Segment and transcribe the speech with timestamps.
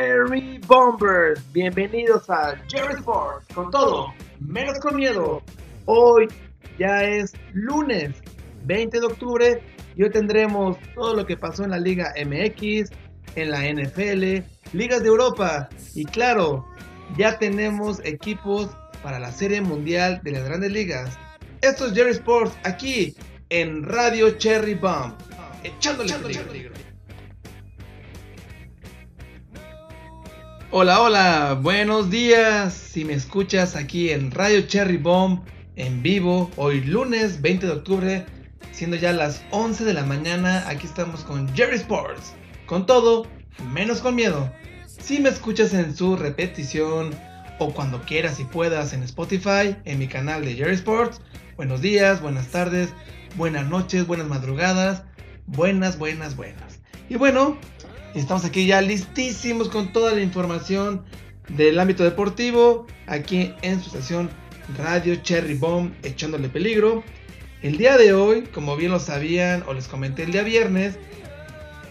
[0.00, 5.42] Cherry Bombers, bienvenidos a Jerry Sports, con todo, menos con miedo.
[5.84, 6.26] Hoy
[6.78, 8.14] ya es lunes
[8.64, 9.62] 20 de octubre
[9.96, 12.88] y hoy tendremos todo lo que pasó en la Liga MX,
[13.34, 14.42] en la NFL,
[14.72, 16.66] ligas de Europa y claro,
[17.18, 18.70] ya tenemos equipos
[19.02, 21.18] para la Serie Mundial de las Grandes Ligas.
[21.60, 23.14] Esto es Jerry Sports aquí
[23.50, 25.12] en Radio Cherry Bomb,
[25.62, 26.79] echándole, peligro.
[30.72, 32.72] Hola, hola, buenos días.
[32.72, 35.40] Si me escuchas aquí en Radio Cherry Bomb
[35.74, 38.26] en vivo, hoy lunes 20 de octubre,
[38.70, 42.34] siendo ya las 11 de la mañana, aquí estamos con Jerry Sports.
[42.66, 43.26] Con todo,
[43.72, 44.48] menos con miedo.
[44.86, 47.18] Si me escuchas en su repetición
[47.58, 51.20] o cuando quieras y puedas en Spotify, en mi canal de Jerry Sports,
[51.56, 52.90] buenos días, buenas tardes,
[53.34, 55.02] buenas noches, buenas madrugadas,
[55.48, 56.78] buenas, buenas, buenas.
[57.08, 57.58] Y bueno,
[58.14, 61.04] Estamos aquí ya listísimos con toda la información
[61.48, 64.28] del ámbito deportivo aquí en su estación
[64.76, 67.04] Radio Cherry Bomb echándole peligro.
[67.62, 70.96] El día de hoy, como bien lo sabían o les comenté el día viernes,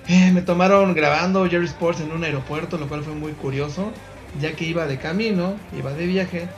[0.09, 3.93] eh, me tomaron grabando Jerry Sports en un aeropuerto, lo cual fue muy curioso,
[4.41, 6.49] ya que iba de camino, iba de viaje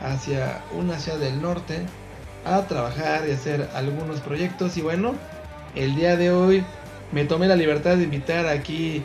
[0.00, 1.82] hacia una ciudad del norte
[2.46, 5.14] a trabajar y hacer algunos proyectos y bueno,
[5.74, 6.64] el día de hoy
[7.12, 9.02] me tomé la libertad de invitar aquí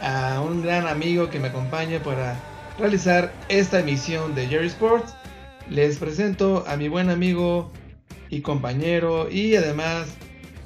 [0.00, 2.36] a un gran amigo que me acompaña para
[2.78, 5.14] realizar esta emisión de Jerry Sports.
[5.68, 7.70] Les presento a mi buen amigo
[8.30, 10.08] y compañero y además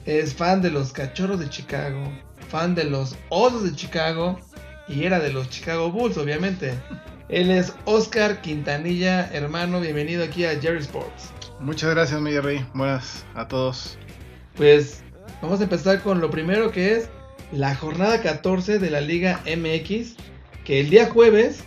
[0.07, 2.03] es fan de los Cachorros de Chicago,
[2.49, 4.39] fan de los Osos de Chicago
[4.89, 6.75] y era de los Chicago Bulls obviamente.
[7.29, 11.31] Él es Oscar Quintanilla, hermano, bienvenido aquí a Jerry Sports.
[11.61, 12.65] Muchas gracias, mi Jerry.
[12.75, 13.97] Buenas a todos.
[14.57, 15.03] Pues
[15.43, 17.09] Vamos a empezar con lo primero que es
[17.53, 20.17] la jornada 14 de la Liga MX,
[20.65, 21.65] que el día jueves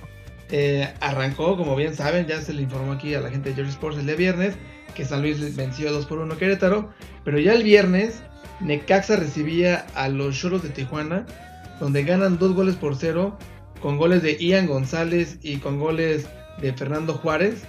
[0.52, 3.74] eh, arrancó, como bien saben, ya se le informó aquí a la gente de Jersey
[3.74, 4.56] Sports el día viernes,
[4.96, 6.92] que San Luis venció 2 por 1 Querétaro,
[7.24, 8.24] pero ya el viernes
[8.62, 11.26] Necaxa recibía a los Choros de Tijuana,
[11.80, 13.38] donde ganan 2 goles por 0,
[13.80, 16.28] con goles de Ian González y con goles
[16.62, 17.64] de Fernando Juárez,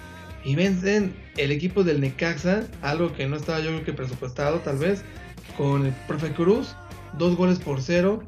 [0.45, 4.79] y vencen el equipo del Necaxa, algo que no estaba yo creo que presupuestado tal
[4.79, 5.03] vez,
[5.59, 6.77] con el profe Cruz,
[7.19, 8.23] dos goles por cero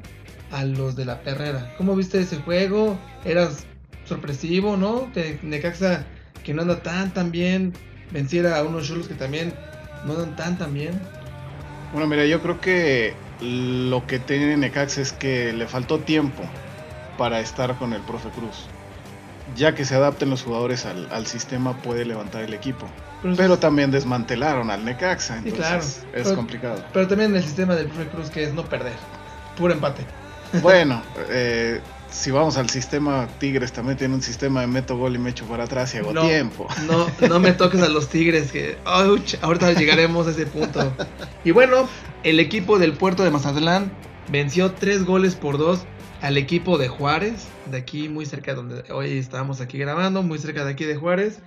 [0.51, 1.73] a los de la Perrera.
[1.77, 2.97] ¿Cómo viste ese juego?
[3.25, 3.65] Eras
[4.05, 5.11] sorpresivo, ¿no?
[5.13, 6.05] Que Necaxa,
[6.43, 7.73] que no anda tan bien,
[8.11, 9.53] venciera a unos chulos que también
[10.05, 10.99] no andan tan tan bien.
[11.91, 16.43] Bueno, mira, yo creo que lo que tiene Necaxa es que le faltó tiempo
[17.17, 18.67] para estar con el profe Cruz
[19.55, 22.87] ya que se adapten los jugadores al, sistema, puede levantar el equipo.
[23.21, 26.83] Pero, también desmantelaron al Necaxa, entonces es complicado.
[26.93, 28.93] Pero también el sistema del Profe Cruz que es no perder,
[29.57, 30.05] puro empate.
[30.63, 31.79] Bueno, eh,
[32.09, 35.45] si vamos al sistema Tigres, también tiene un sistema de meto gol y me echo
[35.45, 36.67] para atrás y hago tiempo.
[36.87, 40.91] No, no me toques a los Tigres, que ahorita llegaremos a ese punto.
[41.43, 41.87] Y bueno,
[42.23, 43.91] el equipo del puerto de Mazatlán
[44.31, 45.85] venció tres goles por dos
[46.21, 50.65] al equipo de Juárez, de aquí muy cerca donde hoy estamos aquí grabando, muy cerca
[50.65, 51.39] de aquí de Juárez.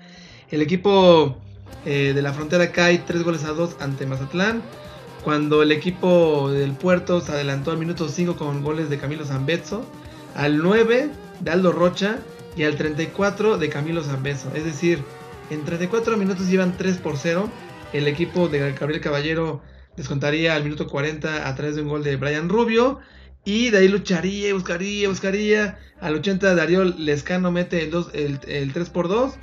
[0.50, 1.37] El equipo
[1.84, 4.62] eh, de la frontera cae 3 goles a 2 ante Mazatlán.
[5.25, 9.84] Cuando el equipo del puerto se adelantó al minuto 5 con goles de Camilo Zambezzo,
[10.34, 12.19] al 9 de Aldo Rocha
[12.56, 14.50] y al 34 de Camilo Zambeso.
[14.55, 15.03] Es decir,
[15.50, 17.49] en 34 minutos llevan 3 por 0.
[17.93, 19.62] El equipo de Gabriel Caballero
[19.97, 23.00] descontaría al minuto 40 a través de un gol de Brian Rubio.
[23.44, 25.78] Y de ahí lucharía, buscaría, buscaría.
[26.00, 29.34] Al 80 Darío Lescano mete el, el, 3 por 2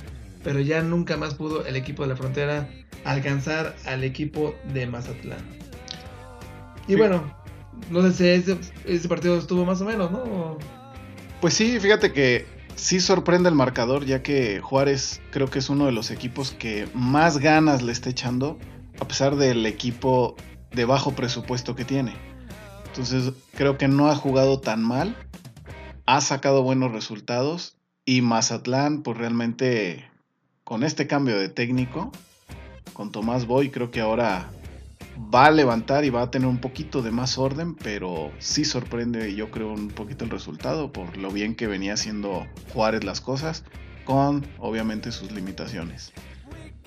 [0.42, 2.68] pero ya nunca más pudo el equipo de la frontera
[3.04, 5.40] alcanzar al equipo de Mazatlán.
[6.86, 7.34] Y bueno,
[7.90, 10.58] no sé si ese, partido estuvo más o menos, ¿no?
[11.40, 15.86] Pues sí, fíjate que sí sorprende el marcador, ya que Juárez creo que es uno
[15.86, 18.58] de los equipos que más ganas le está echando,
[19.00, 20.36] a pesar del equipo
[20.72, 22.14] de bajo presupuesto que tiene.
[22.86, 25.16] Entonces creo que no ha jugado tan mal,
[26.06, 30.09] ha sacado buenos resultados y Mazatlán pues realmente
[30.70, 32.12] con este cambio de técnico,
[32.92, 34.52] con Tomás Boy creo que ahora
[35.34, 39.34] va a levantar y va a tener un poquito de más orden, pero sí sorprende
[39.34, 43.64] yo creo un poquito el resultado por lo bien que venía haciendo Juárez las cosas,
[44.04, 46.12] con obviamente sus limitaciones.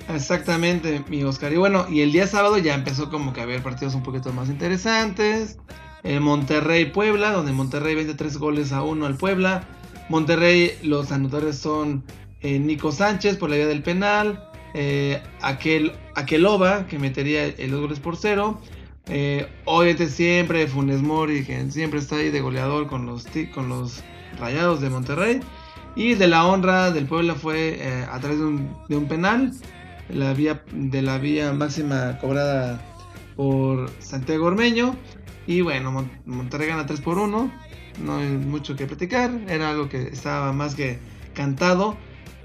[0.07, 1.51] Exactamente, mi Oscar.
[1.51, 4.31] Y bueno, y el día sábado ya empezó como que a haber partidos un poquito
[4.31, 5.57] más interesantes.
[6.05, 9.65] Monterrey Puebla, donde Monterrey vende 3 goles a 1 al Puebla.
[10.07, 12.05] Monterrey, los anotadores son
[12.43, 14.49] eh, Nico Sánchez por la vía del penal.
[14.73, 18.59] Eh, aquel, Aqueloba, que metería 2 goles por 0.
[19.07, 24.03] Eh, obviamente siempre Funes Mori, que siempre está ahí de goleador con los, con los
[24.39, 25.39] Rayados de Monterrey.
[25.95, 29.51] Y de la honra del Puebla fue eh, a través de un, de un penal
[30.09, 32.81] la vía, de la vía máxima cobrada
[33.35, 34.95] por Santiago Ormeño.
[35.45, 37.51] Y bueno, Monterrey gana 3 por 1.
[38.03, 39.31] No hay mucho que platicar.
[39.47, 40.99] Era algo que estaba más que
[41.33, 41.95] cantado.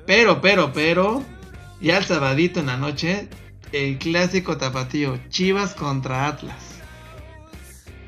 [0.09, 1.23] Pero, pero, pero.
[1.83, 3.29] Ya el sabadito en la noche.
[3.73, 5.19] El clásico tapatío.
[5.29, 6.81] Chivas contra Atlas.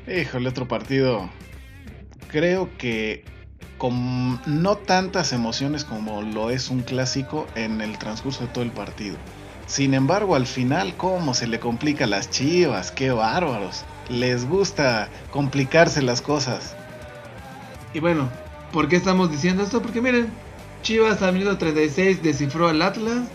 [0.07, 1.29] Híjole, otro partido.
[2.27, 3.23] Creo que
[3.77, 8.71] con no tantas emociones como lo es un clásico en el transcurso de todo el
[8.71, 9.17] partido.
[9.67, 12.89] Sin embargo, al final, ¿cómo se le complica a las chivas?
[12.91, 13.85] ¡Qué bárbaros!
[14.09, 16.75] Les gusta complicarse las cosas.
[17.93, 18.27] Y bueno,
[18.71, 19.83] ¿por qué estamos diciendo esto?
[19.83, 20.31] Porque miren,
[20.81, 23.27] Chivas al minuto 36 descifró al Atlas.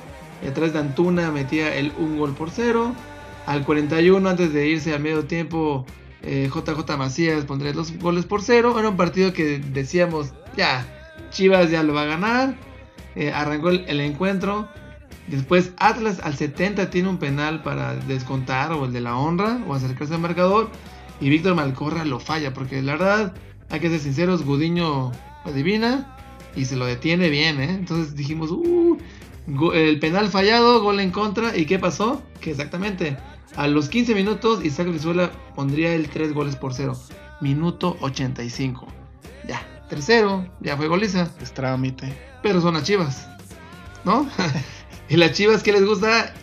[0.42, 2.94] Y atrás de Antuna metía el un gol por cero.
[3.46, 5.86] Al 41, antes de irse al medio tiempo,
[6.22, 8.78] JJ eh, Macías pondría dos goles por cero.
[8.78, 10.84] Era un partido que decíamos, ya,
[11.30, 12.56] Chivas ya lo va a ganar.
[13.14, 14.68] Eh, arrancó el encuentro.
[15.28, 19.74] Después Atlas al 70 tiene un penal para descontar o el de la honra o
[19.74, 20.70] acercarse al marcador.
[21.20, 23.34] Y Víctor Malcorra lo falla porque la verdad,
[23.70, 25.12] hay que ser sinceros, Gudiño
[25.44, 26.15] adivina
[26.56, 27.60] y se lo detiene bien.
[27.60, 27.70] ¿eh?
[27.70, 28.98] Entonces dijimos, uh,
[29.74, 31.56] el penal fallado, gol en contra.
[31.56, 32.22] ¿Y qué pasó?
[32.40, 33.16] Que exactamente
[33.54, 36.94] a los 15 minutos Isaac Brizuela pondría el 3 goles por 0.
[37.40, 38.86] Minuto 85.
[39.46, 41.30] Ya, tercero, ya fue goliza.
[41.40, 42.12] Es trámite.
[42.42, 43.28] Pero son las chivas,
[44.04, 44.28] ¿no?
[45.08, 46.34] Y las Chivas, ¿qué les gusta?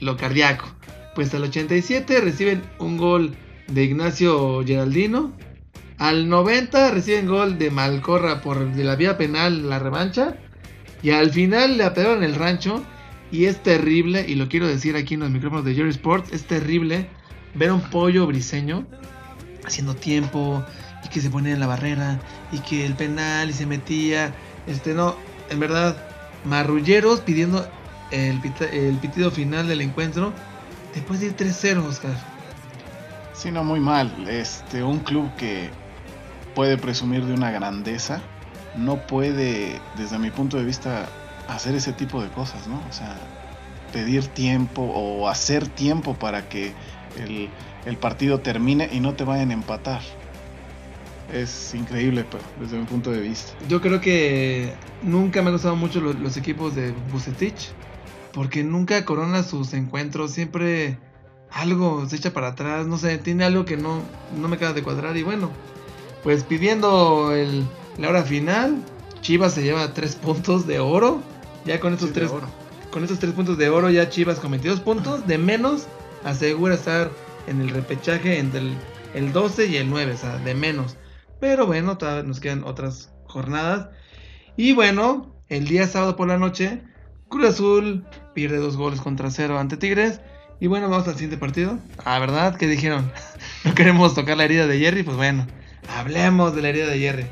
[0.00, 0.66] Lo cardíaco.
[1.14, 3.36] Pues al 87 reciben un gol
[3.68, 5.32] de Ignacio Geraldino.
[5.98, 10.36] Al 90 reciben gol de Malcorra por de la vía penal, la revancha.
[11.02, 12.84] Y al final le apegaron el rancho.
[13.30, 16.44] Y es terrible, y lo quiero decir aquí en los micrófonos de Jerry Sports, es
[16.44, 17.08] terrible
[17.54, 18.86] ver un pollo briseño
[19.66, 20.64] haciendo tiempo
[21.04, 22.18] y que se ponía en la barrera
[22.52, 24.34] y que el penal y se metía.
[24.66, 25.14] Este no,
[25.50, 25.96] en verdad,
[26.44, 27.68] marrulleros pidiendo
[28.10, 28.38] el,
[29.00, 30.32] pitido final del encuentro
[30.94, 32.16] después de ir 3-0, Oscar.
[33.34, 34.26] Sí, no, muy mal.
[34.28, 35.70] Este, un club que
[36.58, 38.20] puede presumir de una grandeza,
[38.74, 41.08] no puede, desde mi punto de vista,
[41.46, 42.82] hacer ese tipo de cosas, ¿no?
[42.90, 43.16] O sea,
[43.92, 46.72] pedir tiempo o hacer tiempo para que
[47.16, 47.48] el,
[47.86, 50.00] el partido termine y no te vayan a empatar
[51.32, 53.52] es increíble pero, desde mi punto de vista.
[53.68, 57.70] Yo creo que nunca me han gustado mucho los, equipos de Bucetich
[58.32, 60.98] porque nunca corona sus encuentros, siempre
[61.52, 64.02] algo se echa para atrás, no sé, tiene algo que no,
[64.36, 65.16] no me acaba de cuadrar.
[65.16, 65.52] Y bueno,
[66.22, 67.64] pues pidiendo el,
[67.98, 68.76] la hora final,
[69.20, 71.22] Chivas se lleva tres puntos de oro.
[71.64, 72.30] Ya con estos, tres,
[72.90, 75.86] con estos tres puntos de oro, ya Chivas con 22 puntos de menos,
[76.24, 77.10] asegura estar
[77.46, 78.74] en el repechaje entre el,
[79.14, 80.96] el 12 y el 9, o sea, de menos.
[81.40, 83.88] Pero bueno, todavía nos quedan otras jornadas.
[84.56, 86.82] Y bueno, el día sábado por la noche
[87.28, 88.04] Cruz Azul
[88.34, 90.20] pierde dos goles contra cero ante Tigres.
[90.60, 91.78] Y bueno, vamos al siguiente partido.
[92.04, 92.56] Ah, ¿verdad?
[92.56, 93.12] ¿Qué dijeron?
[93.64, 95.02] no queremos tocar la herida de Jerry.
[95.02, 95.46] Pues bueno,
[95.88, 97.26] hablemos de la herida de Jerry.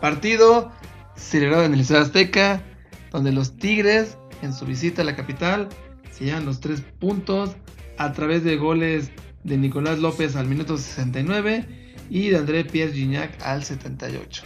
[0.00, 0.72] Partido
[1.16, 2.62] celebrado en el Estadio Azteca,
[3.10, 5.68] donde los Tigres, en su visita a la capital,
[6.10, 7.56] se llevan los tres puntos
[7.98, 9.10] a través de goles
[9.44, 14.42] de Nicolás López al minuto 69 y de André Pierre Gignac al 78.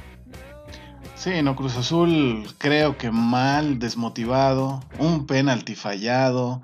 [1.15, 6.63] Sí, no, Cruz Azul creo que mal, desmotivado, un penalti fallado,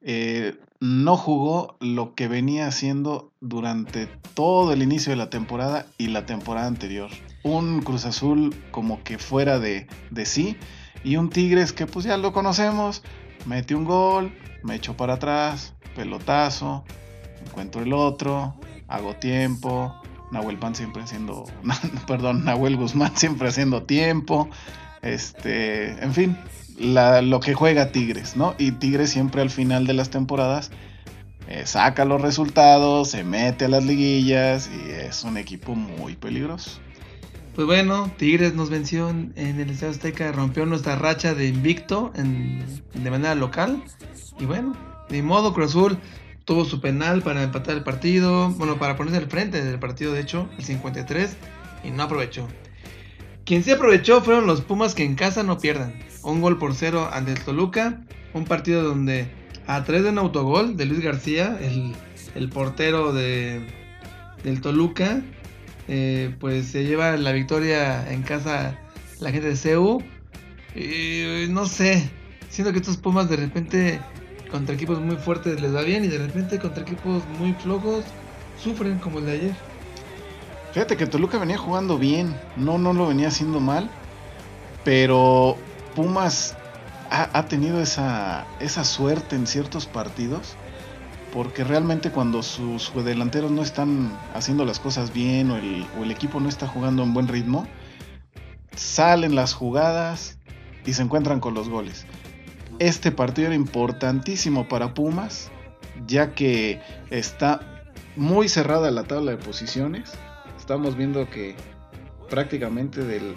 [0.00, 6.08] eh, no jugó lo que venía haciendo durante todo el inicio de la temporada y
[6.08, 7.10] la temporada anterior.
[7.42, 10.56] Un Cruz Azul como que fuera de, de sí
[11.04, 13.02] y un Tigres que pues ya lo conocemos,
[13.46, 14.32] mete un gol,
[14.62, 16.84] me echo para atrás, pelotazo,
[17.46, 18.54] encuentro el otro,
[18.88, 19.94] hago tiempo,
[20.30, 21.44] Nahuel Pan siempre haciendo,
[22.06, 24.48] perdón, Nahuel Guzmán siempre haciendo tiempo,
[25.02, 26.38] este, en fin,
[26.80, 28.54] lo que juega Tigres, ¿no?
[28.58, 30.70] Y Tigres siempre al final de las temporadas
[31.48, 36.80] eh, saca los resultados, se mete a las liguillas y es un equipo muy peligroso.
[37.54, 43.10] Pues bueno, Tigres nos venció en, el Estadio Azteca, rompió nuestra racha de invicto de
[43.10, 43.82] manera local.
[44.38, 44.76] Y bueno,
[45.08, 45.98] de modo Cruz Azul
[46.44, 50.20] tuvo su penal para empatar el partido, bueno, para ponerse al frente del partido, de
[50.20, 51.36] hecho, el 53,
[51.84, 52.46] y no aprovechó.
[53.44, 55.94] Quien sí aprovechó fueron los Pumas que en casa no pierdan.
[56.22, 58.02] Un gol por cero ante el Toluca,
[58.34, 59.30] un partido donde
[59.66, 61.58] a través de un autogol de Luis García,
[62.34, 63.60] el, portero de,
[64.42, 65.22] del Toluca,
[65.88, 68.78] eh, pues se lleva la victoria en casa
[69.20, 70.02] la gente de CEU.
[70.74, 72.10] Y no sé,
[72.48, 74.00] siento que estos Pumas de repente
[74.50, 78.04] contra equipos muy fuertes les va bien y de repente contra equipos muy flojos
[78.62, 79.54] sufren como el de ayer.
[80.72, 83.90] Fíjate que Toluca venía jugando bien, no, no lo venía haciendo mal,
[84.84, 85.56] Pero
[85.94, 86.56] Pumas
[87.10, 90.56] ha, tenido esa, esa suerte en ciertos partidos
[91.32, 96.10] porque realmente cuando sus delanteros no están haciendo las cosas bien o el, o el,
[96.10, 97.66] equipo no está jugando en buen ritmo,
[98.76, 100.38] salen las jugadas
[100.84, 102.06] y se encuentran con los goles.
[102.78, 105.50] Este partido era importantísimo para Pumas,
[106.06, 106.80] ya que
[107.10, 107.60] está
[108.16, 110.12] muy cerrada la tabla de posiciones.
[110.58, 111.54] Estamos viendo que
[112.28, 113.34] prácticamente del,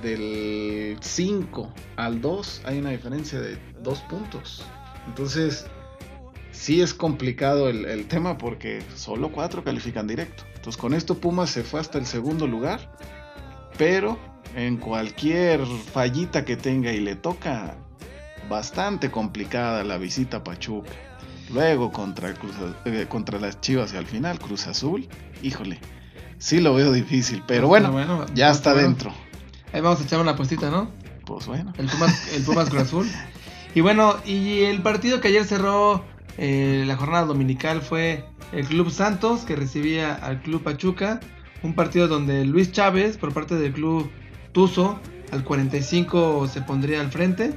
[0.00, 4.64] del 5 al 2 hay una diferencia de 2 puntos.
[5.06, 5.66] Entonces,
[6.50, 10.44] sí es complicado el, tema porque solo 4 califican directo.
[10.54, 12.96] Entonces, con esto Pumas se fue hasta el segundo lugar,
[13.76, 14.18] pero
[14.54, 17.76] en cualquier fallita que tenga y le toca
[18.48, 20.90] bastante complicada la visita a Pachuca.
[21.52, 22.34] Luego contra,
[22.84, 25.08] eh, contra las Chivas y al final Cruz Azul,
[25.42, 25.80] híjole,
[26.38, 29.12] sí lo veo difícil, pero bueno, ya está dentro.
[29.72, 30.90] Ahí vamos a echar una puestita, ¿no?
[31.24, 31.72] Pues bueno.
[31.78, 33.10] El Pumas, el Pumas Cruz Azul.
[33.74, 36.04] Y bueno, y el partido que ayer cerró
[36.36, 41.20] eh, la jornada dominical fue el Club Santos, que recibía al Club Pachuca.
[41.62, 44.10] Un partido donde Luis Chávez, por parte del Club
[44.52, 45.00] Tuzo,
[45.32, 47.54] al 45 se pondría al frente.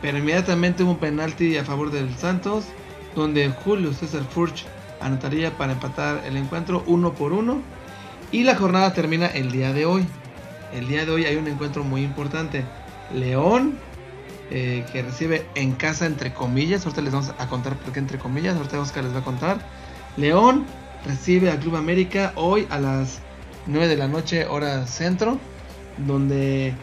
[0.00, 2.66] Pero inmediatamente hubo un penalti a favor del Santos,
[3.16, 4.64] donde Julio César Furch
[5.00, 7.60] anotaría para empatar el encuentro uno por uno.
[8.30, 10.06] Y la jornada termina el día de hoy
[10.72, 12.64] el día de hoy hay un encuentro muy importante.
[13.14, 13.78] León,
[14.50, 18.18] eh, que recibe en casa entre comillas, ahorita les vamos a contar por qué entre
[18.18, 19.58] comillas, ahorita Oscar les va a contar.
[20.16, 20.66] León
[21.06, 23.20] recibe al Club América hoy a las
[23.66, 25.38] 9 de la noche hora centro,
[26.06, 26.74] donde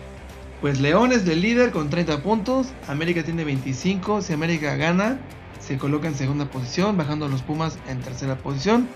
[0.62, 5.20] pues León es el líder con 30 puntos, América tiene 25, si América gana
[5.60, 8.88] se coloca en segunda posición, bajando los Pumas en tercera posición.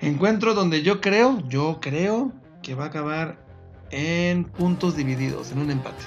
[0.00, 3.47] Encuentro donde yo creo, yo creo que va a acabar
[3.90, 6.04] en puntos divididos, en un empate.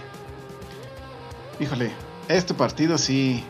[1.59, 1.91] Híjole,
[2.27, 3.43] este partido sí,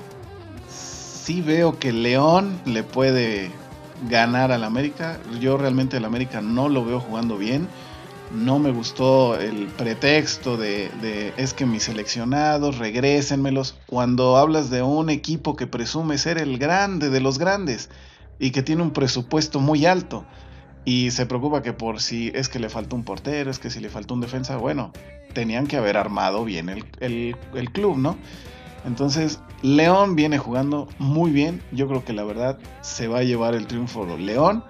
[0.69, 3.51] sí veo que León le puede
[4.09, 5.19] ganar al América.
[5.39, 7.67] Yo realmente el América no lo veo jugando bien.
[8.33, 13.77] No me gustó el pretexto de, de, es que mis seleccionados, regrésenmelos.
[13.87, 17.89] Cuando hablas de un equipo que presume ser el grande de los grandes
[18.39, 20.25] y que tiene un presupuesto muy alto
[20.83, 23.79] y se preocupa que por si es que le faltó un portero, es que si
[23.79, 24.91] le faltó un defensa, bueno,
[25.33, 27.35] tenían que haber armado bien el,
[27.71, 28.17] club, ¿no?
[28.83, 31.61] Entonces, León viene jugando muy bien.
[31.71, 34.63] Yo creo que la verdad se va a llevar el triunfo León.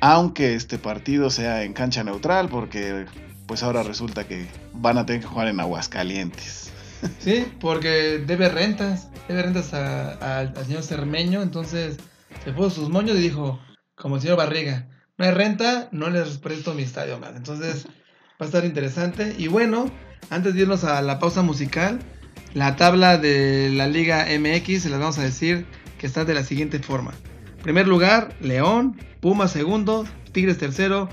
[0.00, 3.04] Aunque este partido sea en cancha neutral, porque
[3.46, 6.70] pues ahora resulta que van a tener que jugar en Aguascalientes.
[7.18, 11.98] Sí, porque debe rentas, debe rentas al señor Cermeño, entonces
[12.42, 13.58] se puso sus moños y dijo,
[13.94, 17.36] como el señor Barriga, no hay renta, no les presto mi estadio más.
[17.36, 19.34] Entonces va a estar interesante.
[19.38, 19.90] Y bueno,
[20.30, 22.00] antes de irnos a la pausa musical,
[22.54, 25.66] la tabla de la Liga MX se las vamos a decir
[25.98, 27.12] que está de la siguiente forma.
[27.62, 31.08] Primer lugar, León, Puma segundo, Tigres tercero,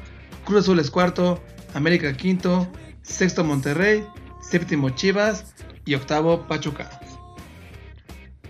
[0.46, 1.42] Cruz Azul es cuarto,
[1.74, 2.70] América quinto,
[3.02, 4.06] sexto Monterrey,
[4.42, 5.54] séptimo Chivas
[5.86, 6.90] y octavo Pachuca.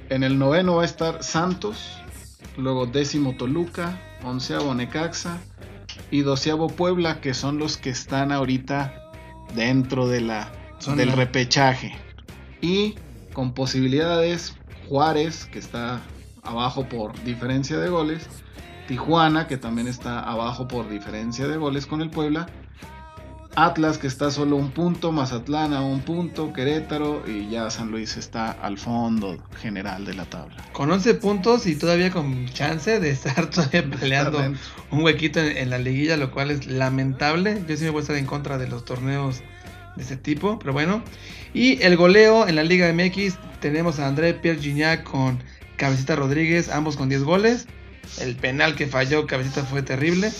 [0.09, 1.97] En el noveno va a estar Santos,
[2.57, 5.39] luego décimo Toluca, onceavo Necaxa
[6.09, 9.11] y doceavo Puebla, que son los que están ahorita
[9.55, 10.51] dentro de la,
[10.95, 11.95] del repechaje.
[12.61, 12.95] Y
[13.33, 14.55] con posibilidades
[14.87, 16.01] Juárez, que está
[16.43, 18.27] abajo por diferencia de goles,
[18.87, 22.47] Tijuana, que también está abajo por diferencia de goles con el Puebla,
[23.55, 28.15] Atlas que está solo un punto, Mazatlán a un punto, Querétaro y ya San Luis
[28.15, 30.55] está al fondo general de la tabla.
[30.71, 34.53] Con 11 puntos y todavía con chance de estar todavía peleando
[34.91, 37.61] un huequito en, la liguilla, lo cual es lamentable.
[37.67, 39.41] Yo sí me voy a estar en contra de los torneos
[39.97, 41.03] de ese tipo, pero bueno.
[41.53, 45.43] Y el goleo en la Liga MX tenemos a André Pierre Gignac con
[45.75, 47.67] Cabecita Rodríguez, ambos con 10 goles.
[48.21, 50.31] El penal que falló Cabecita fue terrible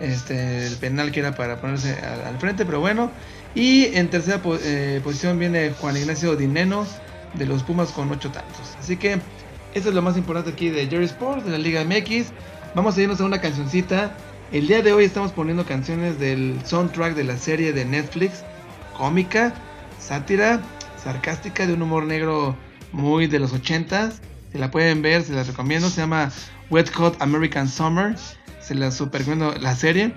[0.00, 3.10] este, el penal que era para ponerse al, frente, pero bueno.
[3.54, 6.86] Y en tercera eh, posición viene Juan Ignacio Dineno
[7.34, 8.76] de los Pumas con 8 tantos.
[8.78, 9.20] Así que
[9.74, 12.32] eso es lo más importante aquí de Jerry Sports, de la Liga MX.
[12.74, 14.16] Vamos a irnos a una cancioncita.
[14.52, 18.42] El día de hoy estamos poniendo canciones del soundtrack de la serie de Netflix,
[18.96, 19.54] cómica,
[20.00, 20.60] sátira,
[21.02, 22.56] sarcástica, de un humor negro
[22.92, 24.14] muy de los 80s.
[24.50, 25.88] Si la pueden ver, se las recomiendo.
[25.88, 26.32] Se llama
[26.70, 28.16] Wet Hot American Summer
[28.60, 29.26] se la super
[29.60, 30.12] la serie.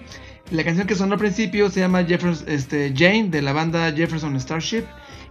[0.51, 4.39] La canción que sonó al principio se llama Jefferson, este, Jane de la banda Jefferson
[4.39, 4.83] Starship.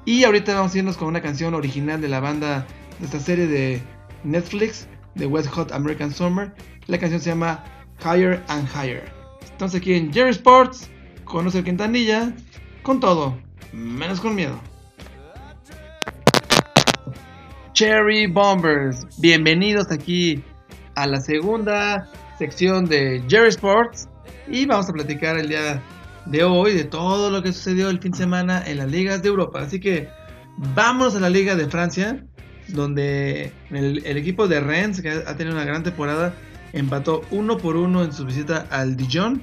[0.04, 2.66] Y ahorita vamos a irnos con una canción original de la banda
[2.99, 3.83] de esta serie de
[4.25, 6.52] Netflix, de West Hot American Summer.
[6.87, 7.62] La canción se llama
[8.00, 9.12] Higher and Higher.
[9.52, 10.90] Entonces aquí en Jerry Sports,
[11.25, 12.33] conoce el Quintanilla,
[12.83, 13.38] con todo,
[13.73, 14.59] menos con miedo.
[17.75, 19.07] Cherry Bombers.
[19.19, 20.42] Bienvenidos aquí
[20.95, 24.09] a la segunda sección de Jerry Sports
[24.49, 25.83] y vamos a platicar el día
[26.27, 29.29] de hoy de todo lo que sucedió el fin de semana en las ligas de
[29.29, 29.61] Europa.
[29.61, 30.09] Así que
[30.57, 32.25] vámonos a la liga de Francia,
[32.69, 36.35] donde el, equipo de Rennes, que ha tenido una gran temporada,
[36.73, 39.43] empató uno por uno en su visita al Dijon.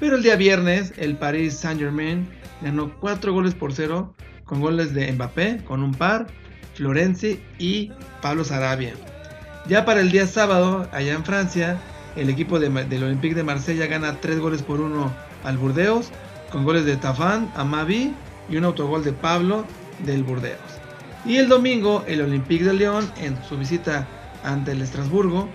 [0.00, 2.28] Pero el día viernes el Paris Saint Germain
[2.62, 4.14] ganó 4 goles por 0
[4.44, 6.26] con goles de Mbappé, con un par,
[6.74, 7.90] Florenzi y
[8.20, 8.94] Pablo Sarabia.
[9.66, 11.80] Ya para el día sábado, allá en Francia,
[12.16, 15.12] el equipo del Olympique de Marsella gana 3 goles por 1
[15.44, 16.10] al Burdeos,
[16.50, 18.14] con goles de Tafán, Amavi
[18.48, 19.64] y un autogol de Pablo
[20.04, 20.58] del Burdeos.
[21.24, 24.06] Y el domingo, el Olympique de Lyon, en su visita
[24.44, 25.48] ante el Estrasburgo,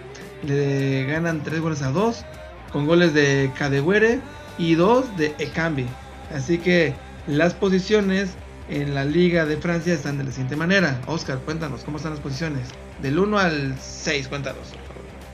[0.44, 2.26] le ganan 3 goles a 2,
[2.72, 4.20] con goles de Cadewere
[4.58, 5.86] y 2 de Ekambi.
[6.34, 6.94] Así que
[7.28, 8.32] las posiciones
[8.70, 11.00] en la Liga de Francia están de la siguiente manera.
[11.08, 12.68] Oscar, cuéntanos, ¿cómo están las posiciones?
[13.02, 14.74] Del 1 al 6, cuéntanos.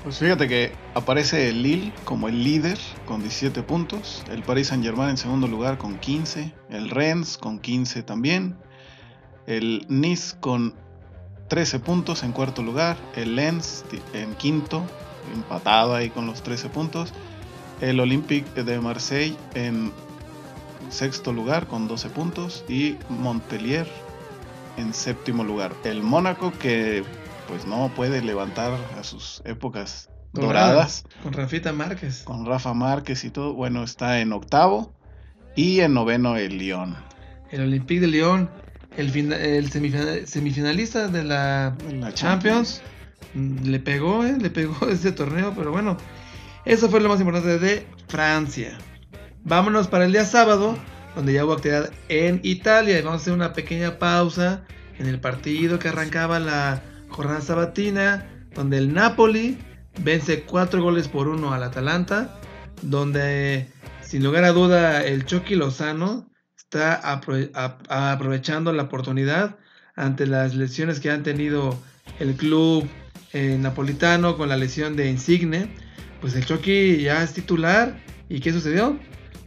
[0.05, 4.83] Pues fíjate que aparece el Lille como el líder con 17 puntos, el Paris Saint
[4.83, 8.55] Germain en segundo lugar con 15, el Rennes con 15 también,
[9.47, 10.75] el Nice con
[11.47, 13.83] 13 puntos en cuarto lugar, el Lens
[14.13, 14.85] en quinto,
[15.33, 17.11] empatado ahí con los 13 puntos,
[17.81, 19.91] el Olympique de Marseille en
[20.89, 23.87] sexto lugar con 12 puntos y Montpellier
[24.77, 25.73] en séptimo lugar.
[25.83, 27.03] El Mónaco que
[27.47, 31.05] pues no puede levantar a sus épocas doradas.
[31.23, 32.23] Con Rafita Márquez.
[32.23, 33.53] Con Rafa Márquez y todo.
[33.53, 34.93] Bueno, está en octavo
[35.55, 36.95] y en noveno el Lyon.
[37.51, 38.49] El Olympique de Lyon,
[38.97, 41.75] el, el semifinalista de la,
[42.13, 42.81] Champions,
[43.33, 44.37] mm, le pegó, ¿eh?
[44.39, 45.97] le pegó ese torneo, pero bueno,
[46.65, 48.77] eso fue lo más importante de Francia.
[49.43, 50.77] Vámonos para el día sábado,
[51.15, 52.99] donde ya hubo actividad en Italia.
[52.99, 54.63] Y vamos a hacer una pequeña pausa
[54.97, 56.81] en el partido que arrancaba la
[57.15, 59.57] jornada sabatina, donde el Napoli
[60.03, 62.39] vence 4 goles por 1 al Atalanta,
[62.81, 63.67] donde
[64.01, 69.57] sin lugar a duda el Chucky Lozano está aprovechando la oportunidad
[69.95, 71.79] ante las lesiones que han tenido
[72.19, 72.87] el club
[73.31, 75.73] eh, napolitano con la lesión de Insigne.
[76.19, 77.97] Pues el Chucky ya es titular.
[78.27, 78.99] ¿Y qué sucedió?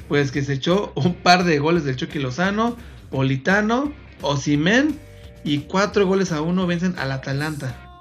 [0.09, 2.77] pues que se echó un par de goles del Chucky Lozano,
[3.11, 4.99] Politano, Osimen
[5.45, 8.01] y cuatro goles a uno vencen al Atalanta.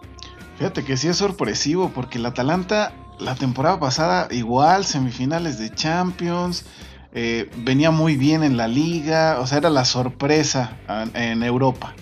[0.58, 6.65] Fíjate que sí es sorpresivo porque el Atalanta la temporada pasada igual semifinales de Champions,
[7.13, 10.78] eh, venía muy bien en la liga, o sea, era la sorpresa
[11.13, 11.93] en Europa.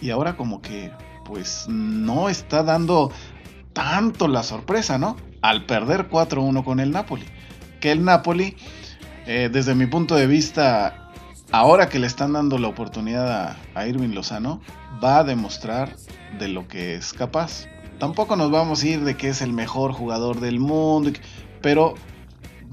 [0.00, 0.92] Y ahora como que
[1.24, 3.12] pues no está dando
[3.72, 5.16] tanto la sorpresa, ¿no?
[5.42, 7.24] Al perder 4-1 con el Napoli.
[7.80, 8.56] Que el Napoli
[9.26, 11.05] eh, desde mi punto de vista,
[11.50, 14.60] ahora que le están dando la oportunidad a, Irving Lozano,
[15.02, 15.96] va a demostrar
[16.38, 17.66] de lo que es capaz.
[17.98, 21.10] Tampoco nos vamos a ir de que es el mejor jugador del mundo,
[21.62, 21.94] pero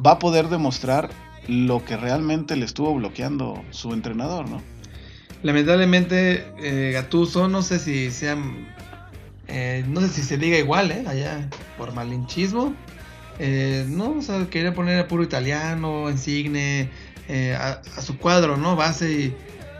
[0.06, 1.10] va a poder demostrar
[1.48, 4.62] lo que realmente le estuvo bloqueando su entrenador, ¿no?
[5.44, 8.68] Lamentablemente, eh, Gatuso, no sé si sean.
[9.50, 11.04] Eh, no sé si se diga igual, ¿eh?
[11.06, 12.74] Allá, por malinchismo.
[13.40, 16.90] Eh, no, o sea, quería poner a puro italiano, insigne,
[17.28, 18.76] eh, a, su cuadro, ¿no?
[18.76, 19.36] Base y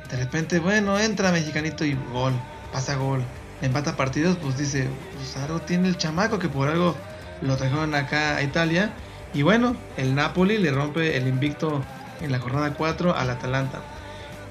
[0.10, 2.34] de repente, bueno, entra mexicanito y gol,
[2.72, 3.24] pasa gol,
[3.62, 6.96] empata partidos, pues dice, pues algo tiene el chamaco que por algo
[7.42, 8.94] lo trajeron acá a Italia.
[9.34, 11.84] Y bueno, el Napoli le rompe el invicto
[12.22, 13.82] en la jornada 4 al Atalanta.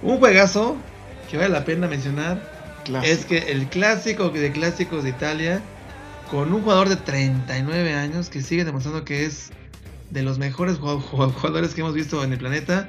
[0.03, 0.77] Un juegazo
[1.31, 2.43] que vale la pena mencionar
[3.05, 5.63] es que el clásico de clásicos de Italia
[6.31, 9.53] con un jugador de 39 años que sigue demostrando que es
[10.13, 12.89] de los mejores jugadores que hemos visto en el planeta.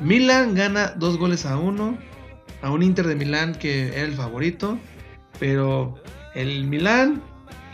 [0.00, 1.96] Milan gana dos goles a uno
[2.62, 4.78] a un Inter de Milán que era el favorito,
[5.38, 5.94] pero
[6.34, 7.22] el Milán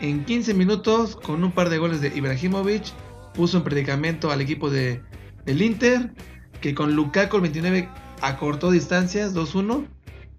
[0.01, 2.93] en 15 minutos con un par de goles de Ibrahimovic
[3.33, 5.01] puso en predicamento al equipo de,
[5.45, 6.11] del Inter
[6.59, 7.89] que con Lukaku el 29
[8.21, 9.87] acortó distancias 2-1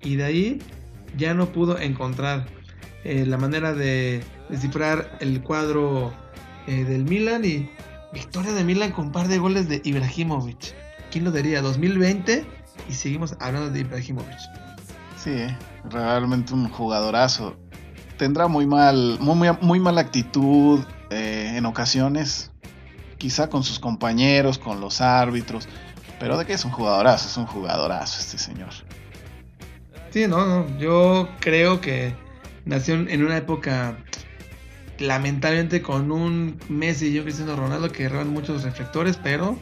[0.03, 0.59] y de ahí
[1.17, 2.47] ya no pudo encontrar
[3.05, 6.13] eh, la manera de descifrar el cuadro
[6.67, 7.71] eh, del Milan y
[8.13, 10.75] victoria de Milan con un par de goles de Ibrahimovic.
[11.11, 11.63] ¿Quién lo diría?
[11.63, 12.47] 2020
[12.89, 14.39] y seguimos hablando de Ibrahimovic.
[15.17, 15.57] Sí, eh,
[15.91, 17.57] realmente un jugadorazo.
[18.17, 22.51] Tendrá muy mal, muy, muy, mala actitud en ocasiones,
[23.19, 25.69] quizá con sus compañeros, con los árbitros,
[26.19, 28.71] pero de que es un jugadorazo, es un jugadorazo este señor.
[30.11, 32.15] Sí, no, no, yo creo que
[32.65, 33.97] nació en una época
[34.99, 39.59] lamentablemente con un Messi y un Cristiano Ronaldo que roban muchos reflectores, pero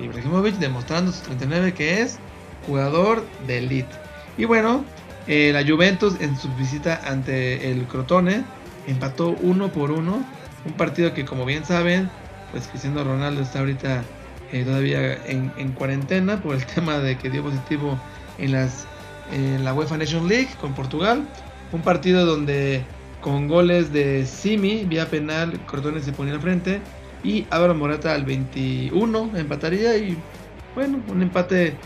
[0.00, 2.18] Ibrahimovic demostrando sus 39 que es
[2.66, 3.94] jugador de elite.
[4.36, 4.84] Y bueno,
[5.26, 8.42] Eh, la Juventus en su visita ante el Crotone
[8.86, 10.24] empató uno por uno.
[10.64, 12.10] Un partido que como bien saben,
[12.50, 14.02] pues Cristiano Ronaldo está ahorita
[14.50, 17.98] eh, todavía en, en, cuarentena por el tema de que dio positivo
[18.38, 18.86] en, las,
[19.30, 21.22] en la UEFA Nation League con Portugal.
[21.70, 22.82] Un partido donde
[23.20, 26.80] con goles de Simi, vía penal, Crotone se ponía al frente.
[27.22, 29.96] Y Álvaro Morata al 21 empataría.
[29.96, 30.16] Y
[30.74, 31.76] bueno, un empate